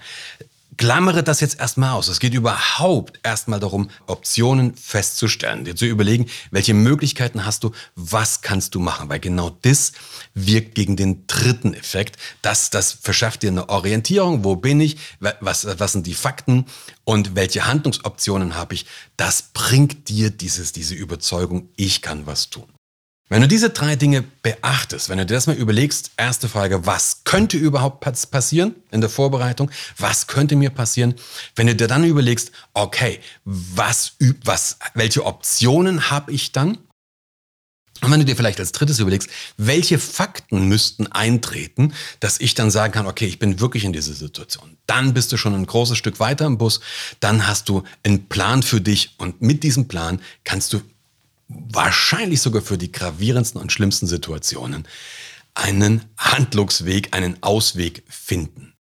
klammere 0.76 1.22
das 1.22 1.40
jetzt 1.40 1.60
erstmal 1.60 1.92
aus. 1.92 2.08
Es 2.08 2.20
geht 2.20 2.34
überhaupt 2.34 3.20
erstmal 3.22 3.60
darum, 3.60 3.90
Optionen 4.06 4.74
festzustellen, 4.74 5.64
dir 5.64 5.76
zu 5.76 5.86
überlegen, 5.86 6.26
welche 6.50 6.74
Möglichkeiten 6.74 7.44
hast 7.44 7.64
du, 7.64 7.72
was 7.94 8.40
kannst 8.40 8.74
du 8.74 8.80
machen, 8.80 9.08
weil 9.08 9.20
genau 9.20 9.50
das 9.62 9.92
wirkt 10.34 10.74
gegen 10.74 10.96
den 10.96 11.26
dritten 11.26 11.74
Effekt. 11.74 12.16
Das, 12.42 12.70
das 12.70 12.92
verschafft 12.92 13.42
dir 13.42 13.50
eine 13.50 13.68
Orientierung, 13.68 14.44
wo 14.44 14.56
bin 14.56 14.80
ich, 14.80 14.96
was, 15.40 15.66
was 15.78 15.92
sind 15.92 16.06
die 16.06 16.14
Fakten 16.14 16.66
und 17.04 17.34
welche 17.34 17.66
Handlungsoptionen 17.66 18.54
habe 18.54 18.74
ich. 18.74 18.86
Das 19.16 19.50
bringt 19.52 20.08
dir 20.08 20.30
dieses, 20.30 20.72
diese 20.72 20.94
Überzeugung, 20.94 21.68
ich 21.76 22.02
kann 22.02 22.26
was 22.26 22.50
tun. 22.50 22.66
Wenn 23.32 23.40
du 23.40 23.48
diese 23.48 23.70
drei 23.70 23.96
Dinge 23.96 24.24
beachtest, 24.42 25.08
wenn 25.08 25.16
du 25.16 25.24
dir 25.24 25.32
das 25.32 25.46
mal 25.46 25.56
überlegst, 25.56 26.10
erste 26.18 26.50
Frage, 26.50 26.84
was 26.84 27.24
könnte 27.24 27.56
überhaupt 27.56 28.04
passieren 28.30 28.74
in 28.90 29.00
der 29.00 29.08
Vorbereitung? 29.08 29.70
Was 29.96 30.26
könnte 30.26 30.54
mir 30.54 30.68
passieren? 30.68 31.14
Wenn 31.56 31.66
du 31.66 31.74
dir 31.74 31.86
dann 31.86 32.04
überlegst, 32.04 32.52
okay, 32.74 33.20
was, 33.46 34.16
was, 34.44 34.76
welche 34.92 35.24
Optionen 35.24 36.10
habe 36.10 36.30
ich 36.30 36.52
dann? 36.52 36.76
Und 38.02 38.10
wenn 38.10 38.20
du 38.20 38.26
dir 38.26 38.36
vielleicht 38.36 38.60
als 38.60 38.72
drittes 38.72 38.98
überlegst, 38.98 39.30
welche 39.56 39.98
Fakten 39.98 40.68
müssten 40.68 41.06
eintreten, 41.06 41.94
dass 42.20 42.38
ich 42.38 42.54
dann 42.54 42.70
sagen 42.70 42.92
kann, 42.92 43.06
okay, 43.06 43.24
ich 43.24 43.38
bin 43.38 43.60
wirklich 43.60 43.84
in 43.84 43.94
dieser 43.94 44.12
Situation. 44.12 44.76
Dann 44.86 45.14
bist 45.14 45.32
du 45.32 45.38
schon 45.38 45.54
ein 45.54 45.64
großes 45.64 45.96
Stück 45.96 46.20
weiter 46.20 46.44
im 46.44 46.58
Bus. 46.58 46.80
Dann 47.20 47.46
hast 47.46 47.70
du 47.70 47.82
einen 48.02 48.26
Plan 48.26 48.62
für 48.62 48.82
dich 48.82 49.14
und 49.16 49.40
mit 49.40 49.62
diesem 49.62 49.88
Plan 49.88 50.20
kannst 50.44 50.74
du 50.74 50.82
wahrscheinlich 51.70 52.40
sogar 52.40 52.62
für 52.62 52.78
die 52.78 52.92
gravierendsten 52.92 53.60
und 53.60 53.72
schlimmsten 53.72 54.06
Situationen 54.06 54.86
einen 55.54 56.04
Handlungsweg, 56.16 57.08
einen 57.12 57.42
Ausweg 57.42 58.02
finden. 58.08 58.72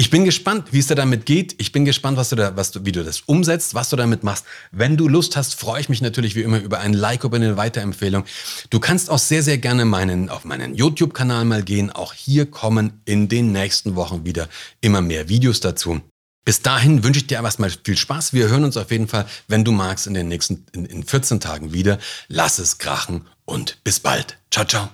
Ich 0.00 0.10
bin 0.10 0.24
gespannt, 0.24 0.68
wie 0.70 0.78
es 0.78 0.86
dir 0.86 0.94
damit 0.94 1.26
geht. 1.26 1.56
Ich 1.58 1.72
bin 1.72 1.84
gespannt, 1.84 2.16
was 2.16 2.28
du 2.28 2.36
da, 2.36 2.56
was 2.56 2.70
du, 2.70 2.84
wie 2.84 2.92
du 2.92 3.02
das 3.02 3.22
umsetzt, 3.22 3.74
was 3.74 3.90
du 3.90 3.96
damit 3.96 4.22
machst. 4.22 4.44
Wenn 4.70 4.96
du 4.96 5.08
Lust 5.08 5.36
hast, 5.36 5.56
freue 5.56 5.80
ich 5.80 5.88
mich 5.88 6.00
natürlich 6.00 6.36
wie 6.36 6.42
immer 6.42 6.60
über 6.60 6.78
ein 6.78 6.92
Like 6.92 7.24
oder 7.24 7.34
eine 7.34 7.56
Weiterempfehlung. 7.56 8.24
Du 8.70 8.78
kannst 8.78 9.10
auch 9.10 9.18
sehr, 9.18 9.42
sehr 9.42 9.58
gerne 9.58 9.84
meinen, 9.84 10.28
auf 10.28 10.44
meinen 10.44 10.76
YouTube-Kanal 10.76 11.44
mal 11.46 11.64
gehen. 11.64 11.90
Auch 11.90 12.12
hier 12.12 12.46
kommen 12.46 13.00
in 13.06 13.28
den 13.28 13.50
nächsten 13.50 13.96
Wochen 13.96 14.24
wieder 14.24 14.48
immer 14.80 15.00
mehr 15.00 15.28
Videos 15.28 15.58
dazu. 15.58 16.00
Bis 16.44 16.62
dahin 16.62 17.04
wünsche 17.04 17.20
ich 17.20 17.26
dir 17.26 17.42
erstmal 17.42 17.70
viel 17.70 17.96
Spaß. 17.96 18.32
Wir 18.32 18.48
hören 18.48 18.64
uns 18.64 18.76
auf 18.76 18.90
jeden 18.90 19.08
Fall, 19.08 19.26
wenn 19.48 19.64
du 19.64 19.72
magst, 19.72 20.06
in 20.06 20.14
den 20.14 20.28
nächsten 20.28 20.64
in, 20.72 20.86
in 20.86 21.02
14 21.04 21.40
Tagen 21.40 21.72
wieder. 21.72 21.98
Lass 22.28 22.58
es 22.58 22.78
krachen 22.78 23.26
und 23.44 23.82
bis 23.84 24.00
bald. 24.00 24.38
Ciao, 24.50 24.64
ciao. 24.64 24.88